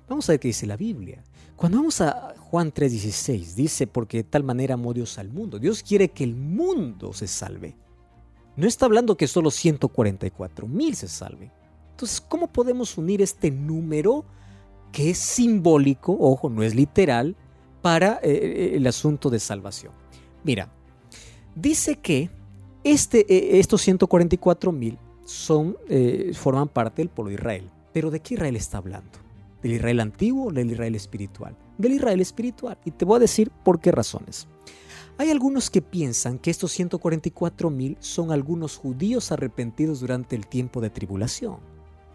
Vamos 0.08 0.28
a 0.28 0.32
ver 0.32 0.40
qué 0.40 0.48
dice 0.48 0.66
la 0.66 0.76
Biblia. 0.76 1.22
Cuando 1.56 1.78
vamos 1.78 2.00
a 2.00 2.34
Juan 2.38 2.72
3:16, 2.72 3.54
dice, 3.54 3.86
porque 3.86 4.18
de 4.18 4.24
tal 4.24 4.44
manera 4.44 4.74
amó 4.74 4.92
Dios 4.92 5.18
al 5.18 5.30
mundo. 5.30 5.58
Dios 5.58 5.82
quiere 5.82 6.08
que 6.08 6.24
el 6.24 6.34
mundo 6.34 7.12
se 7.12 7.28
salve. 7.28 7.76
No 8.56 8.66
está 8.66 8.86
hablando 8.86 9.16
que 9.16 9.26
solo 9.26 9.50
144 9.50 10.66
mil 10.66 10.94
se 10.94 11.08
salven. 11.08 11.50
Entonces, 11.92 12.20
¿cómo 12.20 12.48
podemos 12.48 12.98
unir 12.98 13.22
este 13.22 13.50
número 13.50 14.24
que 14.90 15.10
es 15.10 15.18
simbólico, 15.18 16.16
ojo, 16.18 16.50
no 16.50 16.62
es 16.62 16.74
literal, 16.74 17.36
para 17.80 18.20
eh, 18.22 18.30
eh, 18.32 18.72
el 18.74 18.86
asunto 18.86 19.30
de 19.30 19.40
salvación? 19.40 19.92
Mira, 20.44 20.68
dice 21.54 21.96
que 21.96 22.28
este, 22.84 23.20
eh, 23.32 23.60
estos 23.60 23.80
144 23.82 24.72
mil 24.72 24.98
son, 25.24 25.76
forman 26.34 26.68
parte 26.68 27.02
del 27.02 27.08
pueblo 27.08 27.30
de 27.30 27.34
Israel. 27.36 27.70
Pero 27.92 28.10
¿de 28.10 28.20
qué 28.20 28.34
Israel 28.34 28.56
está 28.56 28.78
hablando? 28.78 29.18
¿Del 29.62 29.72
Israel 29.72 30.00
antiguo 30.00 30.48
o 30.48 30.52
del 30.52 30.70
Israel 30.70 30.94
espiritual? 30.94 31.56
Del 31.78 31.92
Israel 31.92 32.20
espiritual. 32.20 32.78
Y 32.84 32.90
te 32.90 33.04
voy 33.04 33.16
a 33.16 33.20
decir 33.20 33.50
por 33.64 33.80
qué 33.80 33.92
razones. 33.92 34.48
Hay 35.18 35.30
algunos 35.30 35.70
que 35.70 35.82
piensan 35.82 36.38
que 36.38 36.50
estos 36.50 36.72
144 36.72 37.70
mil 37.70 37.96
son 38.00 38.32
algunos 38.32 38.76
judíos 38.76 39.30
arrepentidos 39.30 40.00
durante 40.00 40.34
el 40.34 40.46
tiempo 40.46 40.80
de 40.80 40.90
tribulación. 40.90 41.58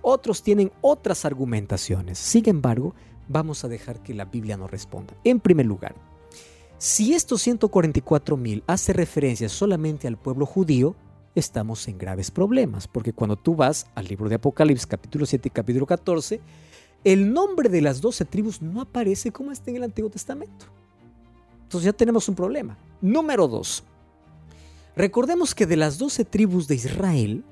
Otros 0.02 0.44
tienen 0.44 0.72
otras 0.82 1.26
argumentaciones. 1.26 2.18
Sin 2.18 2.48
embargo, 2.50 2.96
vamos 3.28 3.64
a 3.64 3.68
dejar 3.68 4.02
que 4.04 4.14
la 4.14 4.26
Biblia 4.26 4.58
nos 4.58 4.72
responda. 4.72 5.14
En 5.24 5.40
primer 5.40 5.66
lugar, 5.66 5.96
si 6.78 7.14
estos 7.14 7.42
144 7.42 8.38
mil 8.38 8.64
hace 8.68 8.94
referencia 8.94 9.50
solamente 9.50 10.08
al 10.08 10.18
pueblo 10.18 10.46
judío, 10.46 10.96
estamos 11.34 11.88
en 11.88 11.98
graves 11.98 12.32
problemas, 12.32 12.88
porque 12.88 13.14
cuando 13.14 13.36
tú 13.36 13.56
vas 13.56 13.88
al 13.96 14.08
libro 14.08 14.28
de 14.30 14.36
Apocalipsis 14.36 14.88
capítulo 14.88 15.26
7 15.26 15.48
y 15.48 15.52
capítulo 15.52 15.86
14, 15.86 16.42
el 17.04 17.32
nombre 17.32 17.70
de 17.70 17.82
las 17.82 18.02
doce 18.02 18.26
tribus 18.26 18.62
no 18.62 18.82
aparece 18.82 19.32
como 19.32 19.52
está 19.52 19.70
en 19.72 19.78
el 19.78 19.84
Antiguo 19.84 20.10
Testamento. 20.10 20.66
Entonces 21.64 21.86
ya 21.86 21.94
tenemos 21.94 22.28
un 22.30 22.36
problema. 22.36 22.78
Número 23.02 23.48
dos. 23.48 23.84
Recordemos 24.96 25.54
que 25.54 25.66
de 25.66 25.78
las 25.78 25.98
doce 25.98 26.26
tribus 26.26 26.68
de 26.68 26.76
Israel, 26.76 27.44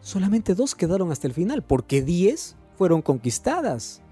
solamente 0.00 0.54
dos 0.54 0.74
quedaron 0.74 1.10
hasta 1.10 1.26
el 1.26 1.34
final, 1.34 1.62
porque 1.62 2.02
diez 2.02 2.56
fueron 2.76 3.02
conquistadas. 3.02 4.02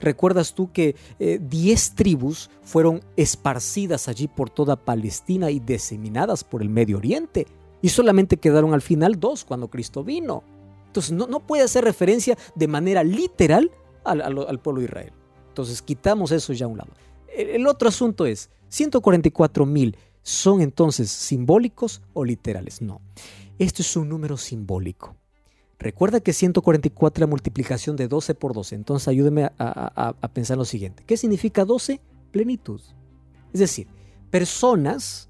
¿Recuerdas 0.00 0.54
tú 0.54 0.70
que 0.72 0.96
eh, 1.18 1.40
diez 1.40 1.94
tribus 1.94 2.50
fueron 2.62 3.02
esparcidas 3.16 4.08
allí 4.08 4.28
por 4.28 4.50
toda 4.50 4.76
Palestina 4.76 5.50
y 5.50 5.60
diseminadas 5.60 6.44
por 6.44 6.62
el 6.62 6.68
Medio 6.68 6.98
Oriente? 6.98 7.46
Y 7.82 7.90
solamente 7.90 8.36
quedaron 8.36 8.74
al 8.74 8.82
final 8.82 9.18
dos 9.20 9.44
cuando 9.44 9.68
Cristo 9.68 10.04
vino. 10.04 10.42
Entonces 10.86 11.12
no, 11.12 11.26
no 11.26 11.40
puede 11.40 11.62
hacer 11.62 11.84
referencia 11.84 12.36
de 12.54 12.68
manera 12.68 13.04
literal 13.04 13.70
al, 14.10 14.60
pueblo 14.60 14.80
de 14.80 14.86
Israel. 14.86 15.12
Entonces 15.48 15.82
quitamos 15.82 16.32
eso 16.32 16.52
ya 16.52 16.66
a 16.66 16.68
un 16.68 16.78
lado. 16.78 16.90
El, 17.34 17.66
otro 17.66 17.88
asunto 17.88 18.26
es, 18.26 18.50
144 18.68 19.66
mil 19.66 19.96
son 20.22 20.60
entonces 20.60 21.10
simbólicos 21.10 22.02
o 22.12 22.24
literales. 22.24 22.82
No, 22.82 23.00
esto 23.58 23.82
es 23.82 23.96
un 23.96 24.08
número 24.08 24.36
simbólico. 24.36 25.16
Recuerda 25.78 26.20
que 26.20 26.32
144 26.32 27.18
es 27.18 27.20
la 27.20 27.30
multiplicación 27.30 27.96
de 27.96 28.08
12 28.08 28.34
por 28.34 28.52
12. 28.52 28.74
Entonces 28.74 29.06
ayúdeme 29.06 29.44
a, 29.44 29.52
a 30.20 30.28
pensar 30.28 30.58
lo 30.58 30.64
siguiente. 30.64 31.04
¿Qué 31.06 31.16
significa 31.16 31.64
12? 31.64 32.00
Plenitud. 32.32 32.80
Es 33.52 33.60
decir, 33.60 33.86
personas 34.30 35.27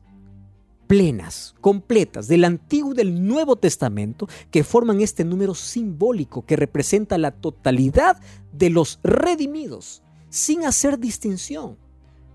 plenas, 0.89 1.55
completas, 1.61 2.27
del 2.27 2.45
Antiguo 2.45 2.93
y 2.93 2.97
del 2.97 3.25
Nuevo 3.25 3.55
Testamento, 3.57 4.27
que 4.51 4.65
forman 4.65 5.01
este 5.01 5.25
número 5.25 5.55
simbólico 5.55 6.45
que 6.45 6.57
representa 6.57 7.19
la 7.19 7.31
totalidad 7.31 8.21
de 8.53 8.71
los 8.71 8.99
redimidos, 9.05 10.03
sin 10.31 10.65
hacer 10.65 10.99
distinción. 10.99 11.77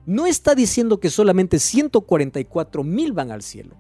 No 0.06 0.28
está 0.28 0.56
diciendo 0.56 1.00
que 1.00 1.10
solamente 1.10 1.60
144 1.60 2.84
mil 2.84 3.12
van 3.12 3.32
al 3.32 3.42
cielo, 3.42 3.76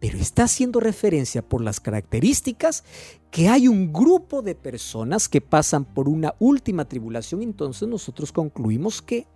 pero 0.00 0.18
está 0.18 0.44
haciendo 0.44 0.80
referencia 0.80 1.42
por 1.42 1.62
las 1.62 1.80
características 1.80 2.84
que 3.30 3.48
hay 3.48 3.68
un 3.68 3.92
grupo 3.92 4.42
de 4.42 4.54
personas 4.54 5.28
que 5.28 5.40
pasan 5.40 5.84
por 5.84 6.08
una 6.08 6.34
última 6.38 6.84
tribulación, 6.86 7.42
entonces 7.42 7.88
nosotros 7.88 8.32
concluimos 8.32 9.00
que 9.00 9.26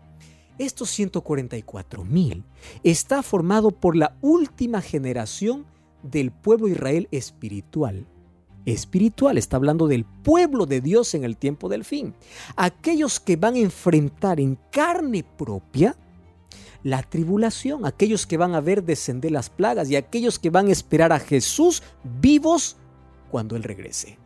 estos 0.58 0.90
144 0.90 2.04
mil 2.04 2.44
está 2.82 3.22
formado 3.22 3.70
por 3.70 3.96
la 3.96 4.16
última 4.20 4.80
generación 4.80 5.66
del 6.02 6.30
pueblo 6.30 6.68
Israel 6.68 7.08
espiritual. 7.10 8.06
Espiritual, 8.66 9.36
está 9.36 9.56
hablando 9.56 9.88
del 9.88 10.04
pueblo 10.04 10.64
de 10.64 10.80
Dios 10.80 11.14
en 11.14 11.24
el 11.24 11.36
tiempo 11.36 11.68
del 11.68 11.84
fin. 11.84 12.14
Aquellos 12.56 13.20
que 13.20 13.36
van 13.36 13.54
a 13.54 13.58
enfrentar 13.58 14.40
en 14.40 14.58
carne 14.70 15.22
propia 15.22 15.96
la 16.82 17.02
tribulación, 17.02 17.84
aquellos 17.84 18.26
que 18.26 18.36
van 18.36 18.54
a 18.54 18.60
ver 18.60 18.84
descender 18.84 19.32
las 19.32 19.50
plagas 19.50 19.90
y 19.90 19.96
aquellos 19.96 20.38
que 20.38 20.50
van 20.50 20.68
a 20.68 20.72
esperar 20.72 21.12
a 21.12 21.18
Jesús 21.18 21.82
vivos 22.20 22.76
cuando 23.30 23.56
Él 23.56 23.62
regrese. 23.64 24.18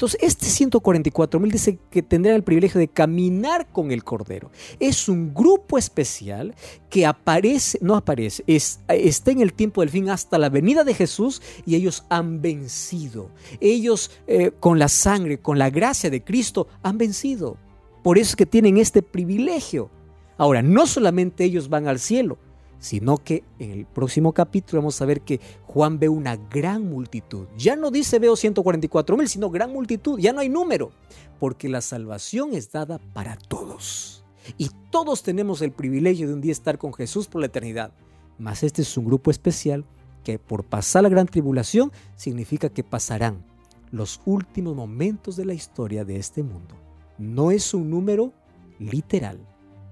Entonces, 0.00 0.18
este 0.22 0.46
144 0.46 1.38
mil 1.38 1.50
dice 1.50 1.78
que 1.90 2.00
tendrán 2.00 2.34
el 2.34 2.42
privilegio 2.42 2.78
de 2.78 2.88
caminar 2.88 3.70
con 3.70 3.90
el 3.90 4.02
Cordero. 4.02 4.50
Es 4.78 5.10
un 5.10 5.34
grupo 5.34 5.76
especial 5.76 6.54
que 6.88 7.04
aparece, 7.04 7.78
no 7.82 7.96
aparece, 7.96 8.42
está 8.46 9.30
en 9.30 9.42
el 9.42 9.52
tiempo 9.52 9.82
del 9.82 9.90
fin 9.90 10.08
hasta 10.08 10.38
la 10.38 10.48
venida 10.48 10.84
de 10.84 10.94
Jesús 10.94 11.42
y 11.66 11.74
ellos 11.74 12.06
han 12.08 12.40
vencido. 12.40 13.28
Ellos 13.60 14.10
eh, 14.26 14.52
con 14.58 14.78
la 14.78 14.88
sangre, 14.88 15.38
con 15.38 15.58
la 15.58 15.68
gracia 15.68 16.08
de 16.08 16.24
Cristo, 16.24 16.66
han 16.82 16.96
vencido. 16.96 17.58
Por 18.02 18.16
eso 18.16 18.30
es 18.30 18.36
que 18.36 18.46
tienen 18.46 18.78
este 18.78 19.02
privilegio. 19.02 19.90
Ahora, 20.38 20.62
no 20.62 20.86
solamente 20.86 21.44
ellos 21.44 21.68
van 21.68 21.88
al 21.88 21.98
cielo, 21.98 22.38
sino 22.80 23.18
que 23.18 23.44
en 23.58 23.70
el 23.70 23.86
próximo 23.86 24.32
capítulo 24.32 24.82
vamos 24.82 25.00
a 25.00 25.04
ver 25.04 25.20
que 25.20 25.40
Juan 25.66 25.98
ve 25.98 26.08
una 26.08 26.36
gran 26.36 26.88
multitud. 26.88 27.46
Ya 27.56 27.76
no 27.76 27.90
dice 27.90 28.18
veo 28.18 28.34
144 28.34 29.16
mil, 29.16 29.28
sino 29.28 29.50
gran 29.50 29.72
multitud, 29.72 30.18
ya 30.18 30.32
no 30.32 30.40
hay 30.40 30.48
número, 30.48 30.90
porque 31.38 31.68
la 31.68 31.82
salvación 31.82 32.54
es 32.54 32.72
dada 32.72 32.98
para 33.12 33.36
todos. 33.36 34.24
Y 34.58 34.70
todos 34.90 35.22
tenemos 35.22 35.62
el 35.62 35.70
privilegio 35.70 36.26
de 36.26 36.34
un 36.34 36.40
día 36.40 36.52
estar 36.52 36.78
con 36.78 36.92
Jesús 36.92 37.28
por 37.28 37.40
la 37.40 37.46
eternidad. 37.46 37.92
Mas 38.38 38.62
este 38.62 38.82
es 38.82 38.96
un 38.96 39.04
grupo 39.04 39.30
especial 39.30 39.84
que 40.24 40.38
por 40.38 40.64
pasar 40.64 41.02
la 41.02 41.08
gran 41.08 41.26
tribulación 41.26 41.92
significa 42.16 42.70
que 42.70 42.82
pasarán 42.82 43.44
los 43.90 44.20
últimos 44.24 44.74
momentos 44.74 45.36
de 45.36 45.44
la 45.44 45.54
historia 45.54 46.04
de 46.04 46.16
este 46.16 46.42
mundo. 46.42 46.74
No 47.18 47.50
es 47.50 47.74
un 47.74 47.90
número 47.90 48.32
literal, 48.78 49.38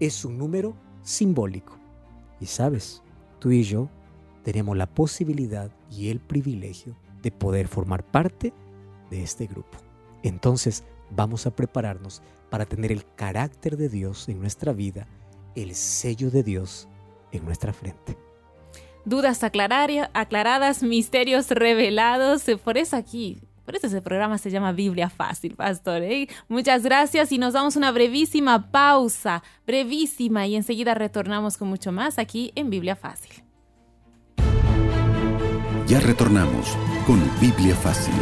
es 0.00 0.24
un 0.24 0.38
número 0.38 0.74
simbólico. 1.02 1.77
Y 2.40 2.46
sabes, 2.46 3.02
tú 3.38 3.50
y 3.50 3.62
yo 3.62 3.88
tenemos 4.42 4.76
la 4.76 4.86
posibilidad 4.86 5.70
y 5.90 6.10
el 6.10 6.20
privilegio 6.20 6.96
de 7.22 7.30
poder 7.30 7.68
formar 7.68 8.04
parte 8.04 8.52
de 9.10 9.22
este 9.22 9.46
grupo. 9.46 9.78
Entonces 10.22 10.84
vamos 11.10 11.46
a 11.46 11.54
prepararnos 11.54 12.22
para 12.50 12.66
tener 12.66 12.92
el 12.92 13.04
carácter 13.14 13.76
de 13.76 13.88
Dios 13.88 14.28
en 14.28 14.40
nuestra 14.40 14.72
vida, 14.72 15.06
el 15.54 15.74
sello 15.74 16.30
de 16.30 16.42
Dios 16.42 16.88
en 17.32 17.44
nuestra 17.44 17.72
frente. 17.72 18.16
Dudas 19.04 19.42
aclaradas, 19.42 20.82
misterios 20.82 21.50
revelados. 21.50 22.44
Por 22.62 22.76
eso 22.78 22.96
aquí 22.96 23.40
por 23.68 23.76
eso 23.76 23.86
ese 23.86 24.00
programa 24.00 24.38
se 24.38 24.50
llama 24.50 24.72
Biblia 24.72 25.10
Fácil, 25.10 25.54
pastor. 25.54 26.00
¿eh? 26.00 26.26
Muchas 26.48 26.84
gracias 26.84 27.32
y 27.32 27.36
nos 27.36 27.52
damos 27.52 27.76
una 27.76 27.92
brevísima 27.92 28.70
pausa, 28.70 29.42
brevísima, 29.66 30.46
y 30.46 30.56
enseguida 30.56 30.94
retornamos 30.94 31.58
con 31.58 31.68
mucho 31.68 31.92
más 31.92 32.18
aquí 32.18 32.50
en 32.54 32.70
Biblia 32.70 32.96
Fácil. 32.96 33.44
Ya 35.86 36.00
retornamos 36.00 36.78
con 37.06 37.20
Biblia 37.42 37.76
Fácil. 37.76 38.14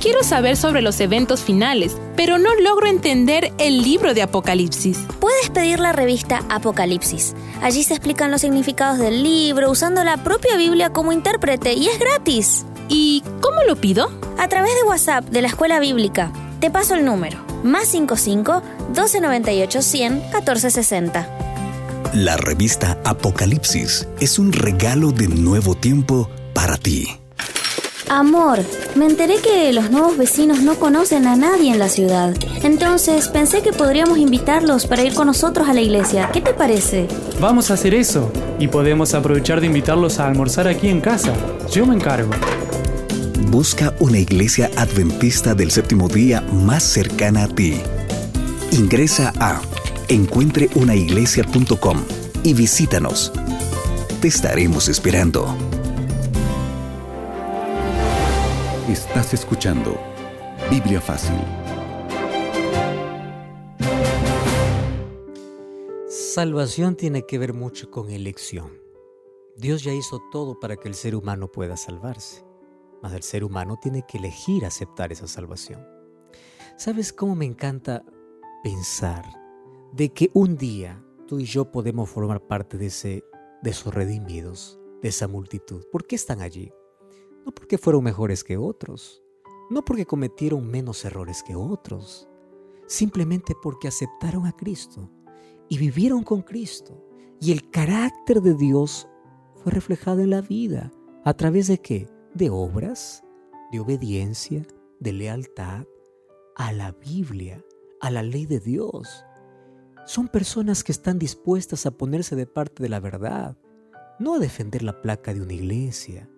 Quiero 0.00 0.22
saber 0.22 0.56
sobre 0.56 0.80
los 0.80 1.00
eventos 1.00 1.42
finales, 1.42 1.96
pero 2.14 2.38
no 2.38 2.54
logro 2.54 2.86
entender 2.86 3.52
el 3.58 3.82
libro 3.82 4.14
de 4.14 4.22
Apocalipsis. 4.22 4.96
Puedes 5.18 5.50
pedir 5.50 5.80
la 5.80 5.92
revista 5.92 6.44
Apocalipsis. 6.48 7.34
Allí 7.62 7.82
se 7.82 7.94
explican 7.94 8.30
los 8.30 8.42
significados 8.42 8.98
del 8.98 9.24
libro 9.24 9.68
usando 9.68 10.04
la 10.04 10.16
propia 10.18 10.56
Biblia 10.56 10.90
como 10.90 11.10
intérprete 11.10 11.72
y 11.72 11.88
es 11.88 11.98
gratis. 11.98 12.64
¿Y 12.88 13.24
cómo 13.40 13.64
lo 13.66 13.74
pido? 13.74 14.08
A 14.38 14.46
través 14.46 14.72
de 14.76 14.88
WhatsApp 14.88 15.24
de 15.30 15.42
la 15.42 15.48
Escuela 15.48 15.80
Bíblica. 15.80 16.30
Te 16.60 16.70
paso 16.70 16.94
el 16.94 17.04
número. 17.04 17.38
Más 17.64 17.88
55 17.88 18.62
1298 18.90 19.82
100 19.82 20.12
1460. 20.14 21.28
La 22.14 22.36
revista 22.36 22.98
Apocalipsis 23.04 24.06
es 24.20 24.38
un 24.38 24.52
regalo 24.52 25.10
de 25.10 25.26
nuevo 25.26 25.74
tiempo 25.74 26.30
para 26.54 26.76
ti. 26.76 27.18
Amor, 28.10 28.60
me 28.94 29.04
enteré 29.04 29.36
que 29.36 29.70
los 29.72 29.90
nuevos 29.90 30.16
vecinos 30.16 30.62
no 30.62 30.76
conocen 30.76 31.26
a 31.26 31.36
nadie 31.36 31.70
en 31.70 31.78
la 31.78 31.90
ciudad. 31.90 32.34
Entonces 32.62 33.28
pensé 33.28 33.60
que 33.60 33.72
podríamos 33.72 34.16
invitarlos 34.18 34.86
para 34.86 35.02
ir 35.02 35.12
con 35.12 35.26
nosotros 35.26 35.68
a 35.68 35.74
la 35.74 35.82
iglesia. 35.82 36.30
¿Qué 36.32 36.40
te 36.40 36.54
parece? 36.54 37.06
Vamos 37.38 37.70
a 37.70 37.74
hacer 37.74 37.92
eso. 37.94 38.32
Y 38.58 38.68
podemos 38.68 39.12
aprovechar 39.12 39.60
de 39.60 39.66
invitarlos 39.66 40.18
a 40.18 40.26
almorzar 40.26 40.68
aquí 40.68 40.88
en 40.88 41.02
casa. 41.02 41.34
Yo 41.70 41.84
me 41.84 41.94
encargo. 41.94 42.30
Busca 43.50 43.94
una 44.00 44.18
iglesia 44.18 44.70
adventista 44.76 45.54
del 45.54 45.70
séptimo 45.70 46.08
día 46.08 46.40
más 46.40 46.82
cercana 46.82 47.44
a 47.44 47.48
ti. 47.48 47.78
Ingresa 48.72 49.34
a 49.38 49.60
encuentreunaiglesia.com 50.08 51.98
y 52.42 52.54
visítanos. 52.54 53.32
Te 54.20 54.28
estaremos 54.28 54.88
esperando. 54.88 55.67
Estás 58.98 59.32
escuchando 59.32 59.96
Biblia 60.68 61.00
Fácil. 61.00 61.36
Salvación 66.08 66.96
tiene 66.96 67.24
que 67.24 67.38
ver 67.38 67.54
mucho 67.54 67.92
con 67.92 68.10
elección. 68.10 68.72
Dios 69.56 69.84
ya 69.84 69.92
hizo 69.92 70.20
todo 70.32 70.58
para 70.58 70.76
que 70.78 70.88
el 70.88 70.96
ser 70.96 71.14
humano 71.14 71.46
pueda 71.46 71.76
salvarse, 71.76 72.44
mas 73.00 73.12
el 73.12 73.22
ser 73.22 73.44
humano 73.44 73.78
tiene 73.80 74.04
que 74.04 74.18
elegir 74.18 74.64
aceptar 74.66 75.12
esa 75.12 75.28
salvación. 75.28 75.86
¿Sabes 76.76 77.12
cómo 77.12 77.36
me 77.36 77.44
encanta 77.44 78.04
pensar 78.64 79.24
de 79.92 80.08
que 80.08 80.28
un 80.34 80.56
día 80.56 81.04
tú 81.28 81.38
y 81.38 81.44
yo 81.44 81.70
podemos 81.70 82.10
formar 82.10 82.48
parte 82.48 82.76
de, 82.76 82.86
ese, 82.86 83.22
de 83.62 83.70
esos 83.70 83.94
redimidos, 83.94 84.80
de 85.02 85.10
esa 85.10 85.28
multitud? 85.28 85.84
¿Por 85.92 86.04
qué 86.04 86.16
están 86.16 86.40
allí? 86.40 86.72
No 87.48 87.54
porque 87.54 87.78
fueron 87.78 88.04
mejores 88.04 88.44
que 88.44 88.58
otros, 88.58 89.22
no 89.70 89.82
porque 89.82 90.04
cometieron 90.04 90.70
menos 90.70 91.02
errores 91.06 91.42
que 91.42 91.54
otros, 91.54 92.28
simplemente 92.86 93.54
porque 93.62 93.88
aceptaron 93.88 94.44
a 94.44 94.52
Cristo 94.52 95.10
y 95.70 95.78
vivieron 95.78 96.24
con 96.24 96.42
Cristo. 96.42 97.02
Y 97.40 97.52
el 97.52 97.70
carácter 97.70 98.42
de 98.42 98.52
Dios 98.52 99.08
fue 99.54 99.72
reflejado 99.72 100.20
en 100.20 100.28
la 100.28 100.42
vida. 100.42 100.92
¿A 101.24 101.32
través 101.32 101.68
de 101.68 101.78
qué? 101.78 102.06
De 102.34 102.50
obras, 102.50 103.24
de 103.72 103.80
obediencia, 103.80 104.66
de 105.00 105.12
lealtad 105.14 105.86
a 106.54 106.70
la 106.74 106.92
Biblia, 106.92 107.64
a 108.02 108.10
la 108.10 108.22
ley 108.22 108.44
de 108.44 108.60
Dios. 108.60 109.24
Son 110.04 110.28
personas 110.28 110.84
que 110.84 110.92
están 110.92 111.18
dispuestas 111.18 111.86
a 111.86 111.92
ponerse 111.92 112.36
de 112.36 112.44
parte 112.44 112.82
de 112.82 112.90
la 112.90 113.00
verdad, 113.00 113.56
no 114.18 114.34
a 114.34 114.38
defender 114.38 114.82
la 114.82 115.00
placa 115.00 115.32
de 115.32 115.40
una 115.40 115.54
iglesia, 115.54 116.28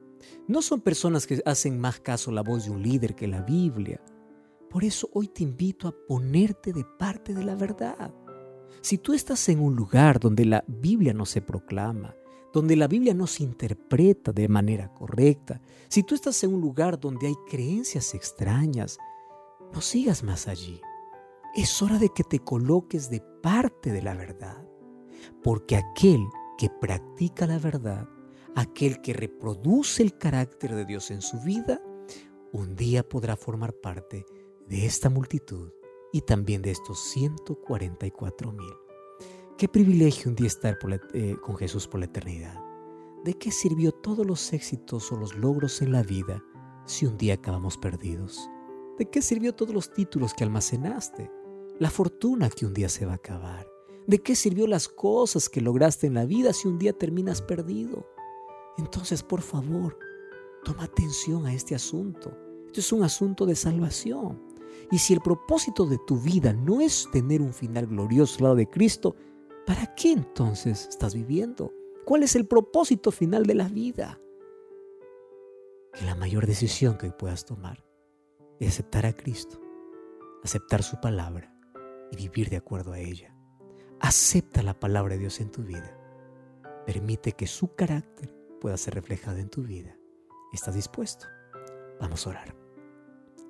no 0.49 0.63
son 0.63 0.81
personas 0.81 1.27
que 1.27 1.43
hacen 1.45 1.79
más 1.81 2.01
caso 2.01 2.31
la 2.31 2.43
voz 2.43 2.65
de 2.65 2.71
un 2.71 2.83
líder 2.83 3.15
que 3.15 3.27
la 3.27 3.43
Biblia. 3.43 4.01
Por 4.69 4.85
eso 4.85 5.09
hoy 5.13 5.29
te 5.29 5.43
invito 5.43 5.89
a 5.89 5.95
ponerte 6.07 6.73
de 6.73 6.85
parte 6.99 7.35
de 7.35 7.45
la 7.45 7.55
verdad. 7.55 8.13
Si 8.81 8.99
tú 8.99 9.13
estás 9.13 9.49
en 9.49 9.61
un 9.61 9.75
lugar 9.75 10.21
donde 10.21 10.45
la 10.45 10.65
Biblia 10.67 11.13
no 11.13 11.27
se 11.27 11.43
proclama, 11.43 12.15
donde 12.53 12.77
la 12.77 12.89
Biblia 12.89 13.15
no 13.15 13.27
se 13.27 13.43
interpreta 13.43 14.33
de 14.33 14.49
manera 14.49 14.93
correcta, 14.93 15.61
si 15.89 16.03
tú 16.03 16.15
estás 16.15 16.43
en 16.45 16.55
un 16.55 16.61
lugar 16.61 16.99
donde 16.99 17.27
hay 17.27 17.35
creencias 17.49 18.15
extrañas, 18.15 18.99
no 19.73 19.81
sigas 19.81 20.23
más 20.23 20.49
allí. 20.49 20.81
Es 21.55 21.83
hora 21.83 21.99
de 21.99 22.11
que 22.11 22.25
te 22.25 22.39
coloques 22.39 23.11
de 23.11 23.21
parte 23.43 23.93
de 23.93 24.03
la 24.03 24.15
verdad, 24.15 24.65
porque 25.43 25.77
aquel 25.77 26.25
que 26.59 26.71
practica 26.71 27.47
la 27.47 27.59
verdad 27.59 28.09
aquel 28.55 29.01
que 29.01 29.13
reproduce 29.13 30.03
el 30.03 30.17
carácter 30.17 30.75
de 30.75 30.85
Dios 30.85 31.11
en 31.11 31.23
su 31.23 31.41
vida, 31.41 31.81
un 32.53 32.75
día 32.75 33.09
podrá 33.09 33.37
formar 33.37 33.73
parte 33.73 34.27
de 34.67 34.87
esta 34.87 35.09
multitud 35.09 35.73
y 36.13 36.23
también 36.23 36.63
de 36.63 36.71
estos 36.71 37.01
144 37.11 38.53
mil. 38.53 38.73
Qué 39.57 39.69
privilegio 39.69 40.31
un 40.31 40.37
día 40.37 40.47
estar 40.47 40.79
eh, 41.13 41.37
con 41.43 41.57
Jesús 41.57 41.87
por 41.87 42.01
la 42.01 42.07
eternidad. 42.07 42.59
¿De 43.25 43.35
qué 43.35 43.51
sirvió 43.51 43.93
todos 43.93 44.27
los 44.27 44.53
éxitos 44.53 45.13
o 45.13 45.17
los 45.17 45.37
logros 45.37 45.83
en 45.83 45.93
la 45.93 46.03
vida 46.03 46.43
si 46.87 47.07
un 47.07 47.19
día 47.19 47.35
acabamos 47.35 47.77
perdidos? 47.77 48.49
¿De 48.99 49.09
qué 49.11 49.23
sirvió 49.23 49.55
todos 49.55 49.75
los 49.75 49.93
títulos 49.93 50.35
que 50.35 50.45
almacenaste? 50.45 51.31
La 51.79 51.91
fortuna 51.91 52.49
que 52.49 52.67
un 52.67 52.75
día 52.75 52.89
se 52.89 53.07
va 53.07 53.13
a 53.13 53.17
acabar. 53.17 53.67
¿De 54.07 54.19
qué 54.19 54.35
sirvió 54.35 54.67
las 54.67 54.89
cosas 54.89 55.49
que 55.49 55.61
lograste 55.61 56.07
en 56.07 56.15
la 56.15 56.25
vida 56.25 56.53
si 56.53 56.67
un 56.67 56.79
día 56.79 56.93
terminas 56.93 57.43
perdido? 57.43 58.07
Entonces, 58.79 59.23
por 59.23 59.43
favor, 59.43 59.99
toma 60.65 60.85
atención 60.85 61.47
a 61.47 61.55
este 61.55 61.75
asunto. 61.75 62.37
Esto 62.67 62.81
es 62.81 62.93
un 62.93 63.03
asunto 63.03 63.47
de 63.47 63.57
salvación. 63.57 64.41
Y 64.91 64.99
si 64.99 65.15
el 65.15 65.21
propósito 65.21 65.87
de 65.87 65.99
tu 65.99 66.19
vida 66.19 66.53
no 66.53 66.81
es 66.81 67.09
tener 67.13 67.43
un 67.43 67.53
final 67.53 67.87
glorioso 67.87 68.39
al 68.39 68.43
lado 68.45 68.57
de 68.57 68.69
Cristo, 68.69 69.17
¿para 69.67 69.95
qué 69.95 70.13
entonces 70.13 70.89
estás 70.89 71.15
viviendo? 71.15 71.73
¿Cuál 72.05 72.23
es 72.23 72.35
el 72.35 72.47
propósito 72.47 73.11
final 73.11 73.45
de 73.45 73.55
la 73.55 73.69
vida? 73.69 74.21
Que 75.93 76.05
la 76.05 76.15
mayor 76.15 76.47
decisión 76.47 76.99
que 76.99 77.11
puedas 77.11 77.45
tomar 77.45 77.85
es 78.59 78.69
aceptar 78.69 79.07
a 79.07 79.13
Cristo, 79.13 79.61
aceptar 80.43 80.83
su 80.83 81.01
palabra 81.01 81.55
y 82.11 82.17
vivir 82.17 82.51
de 82.51 82.57
acuerdo 82.57 82.93
a 82.93 82.99
ella. 82.99 83.37
Acepta 84.01 84.63
la 84.63 84.79
palabra 84.79 85.15
de 85.15 85.21
Dios 85.21 85.41
en 85.41 85.51
tu 85.51 85.63
vida. 85.63 85.97
Permite 86.87 87.33
que 87.33 87.47
su 87.47 87.75
carácter 87.75 88.40
pueda 88.61 88.77
ser 88.77 88.95
reflejado 88.95 89.39
en 89.39 89.49
tu 89.49 89.63
vida. 89.63 89.97
¿Estás 90.53 90.75
dispuesto? 90.75 91.27
Vamos 92.01 92.27
a 92.27 92.31
orar. 92.31 92.57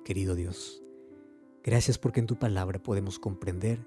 Querido 0.03 0.35
Dios, 0.35 0.81
gracias 1.63 1.97
porque 1.97 2.19
en 2.19 2.27
tu 2.27 2.39
palabra 2.39 2.81
podemos 2.81 3.19
comprender 3.19 3.85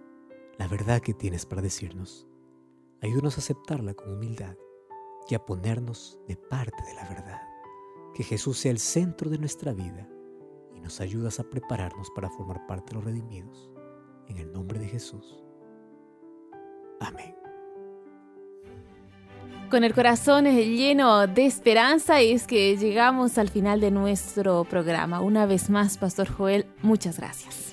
la 0.58 0.68
verdad 0.68 1.00
que 1.00 1.14
tienes 1.14 1.46
para 1.46 1.62
decirnos. 1.62 2.28
Ayúdanos 3.02 3.36
a 3.36 3.40
aceptarla 3.40 3.94
con 3.94 4.12
humildad 4.12 4.56
y 5.28 5.34
a 5.34 5.44
ponernos 5.44 6.18
de 6.28 6.36
parte 6.36 6.82
de 6.86 6.94
la 6.94 7.08
verdad. 7.08 7.42
Que 8.14 8.22
Jesús 8.22 8.58
sea 8.58 8.70
el 8.70 8.78
centro 8.78 9.30
de 9.30 9.38
nuestra 9.38 9.72
vida 9.72 10.08
y 10.74 10.80
nos 10.80 11.00
ayudas 11.00 11.40
a 11.40 11.50
prepararnos 11.50 12.10
para 12.14 12.30
formar 12.30 12.66
parte 12.66 12.90
de 12.90 12.94
los 12.96 13.04
redimidos. 13.04 13.70
En 14.28 14.38
el 14.38 14.52
nombre 14.52 14.78
de 14.78 14.88
Jesús. 14.88 15.42
Amén. 17.00 17.43
Con 19.74 19.82
el 19.82 19.92
corazón 19.92 20.44
lleno 20.44 21.26
de 21.26 21.46
esperanza 21.46 22.20
es 22.20 22.46
que 22.46 22.76
llegamos 22.76 23.38
al 23.38 23.48
final 23.48 23.80
de 23.80 23.90
nuestro 23.90 24.62
programa. 24.62 25.20
Una 25.20 25.46
vez 25.46 25.68
más, 25.68 25.98
Pastor 25.98 26.28
Joel, 26.28 26.64
muchas 26.80 27.18
gracias. 27.18 27.72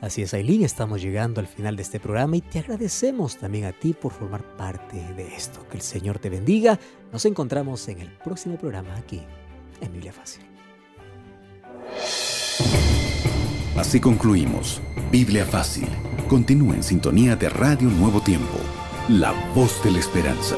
Así 0.00 0.22
es, 0.22 0.32
Aileen, 0.32 0.62
estamos 0.62 1.02
llegando 1.02 1.42
al 1.42 1.46
final 1.46 1.76
de 1.76 1.82
este 1.82 2.00
programa 2.00 2.38
y 2.38 2.40
te 2.40 2.60
agradecemos 2.60 3.36
también 3.36 3.66
a 3.66 3.72
ti 3.72 3.92
por 3.92 4.12
formar 4.12 4.42
parte 4.56 4.96
de 5.14 5.36
esto. 5.36 5.68
Que 5.68 5.76
el 5.76 5.82
Señor 5.82 6.18
te 6.18 6.30
bendiga. 6.30 6.80
Nos 7.12 7.26
encontramos 7.26 7.86
en 7.88 8.00
el 8.00 8.08
próximo 8.08 8.56
programa 8.56 8.96
aquí 8.96 9.20
en 9.82 9.92
Biblia 9.92 10.14
Fácil. 10.14 10.42
Así 13.76 14.00
concluimos. 14.00 14.80
Biblia 15.10 15.44
Fácil. 15.44 15.88
Continúa 16.30 16.76
en 16.76 16.82
sintonía 16.82 17.36
de 17.36 17.50
Radio 17.50 17.90
Nuevo 17.90 18.22
Tiempo, 18.22 18.56
la 19.10 19.34
voz 19.54 19.84
de 19.84 19.90
la 19.90 19.98
esperanza. 19.98 20.56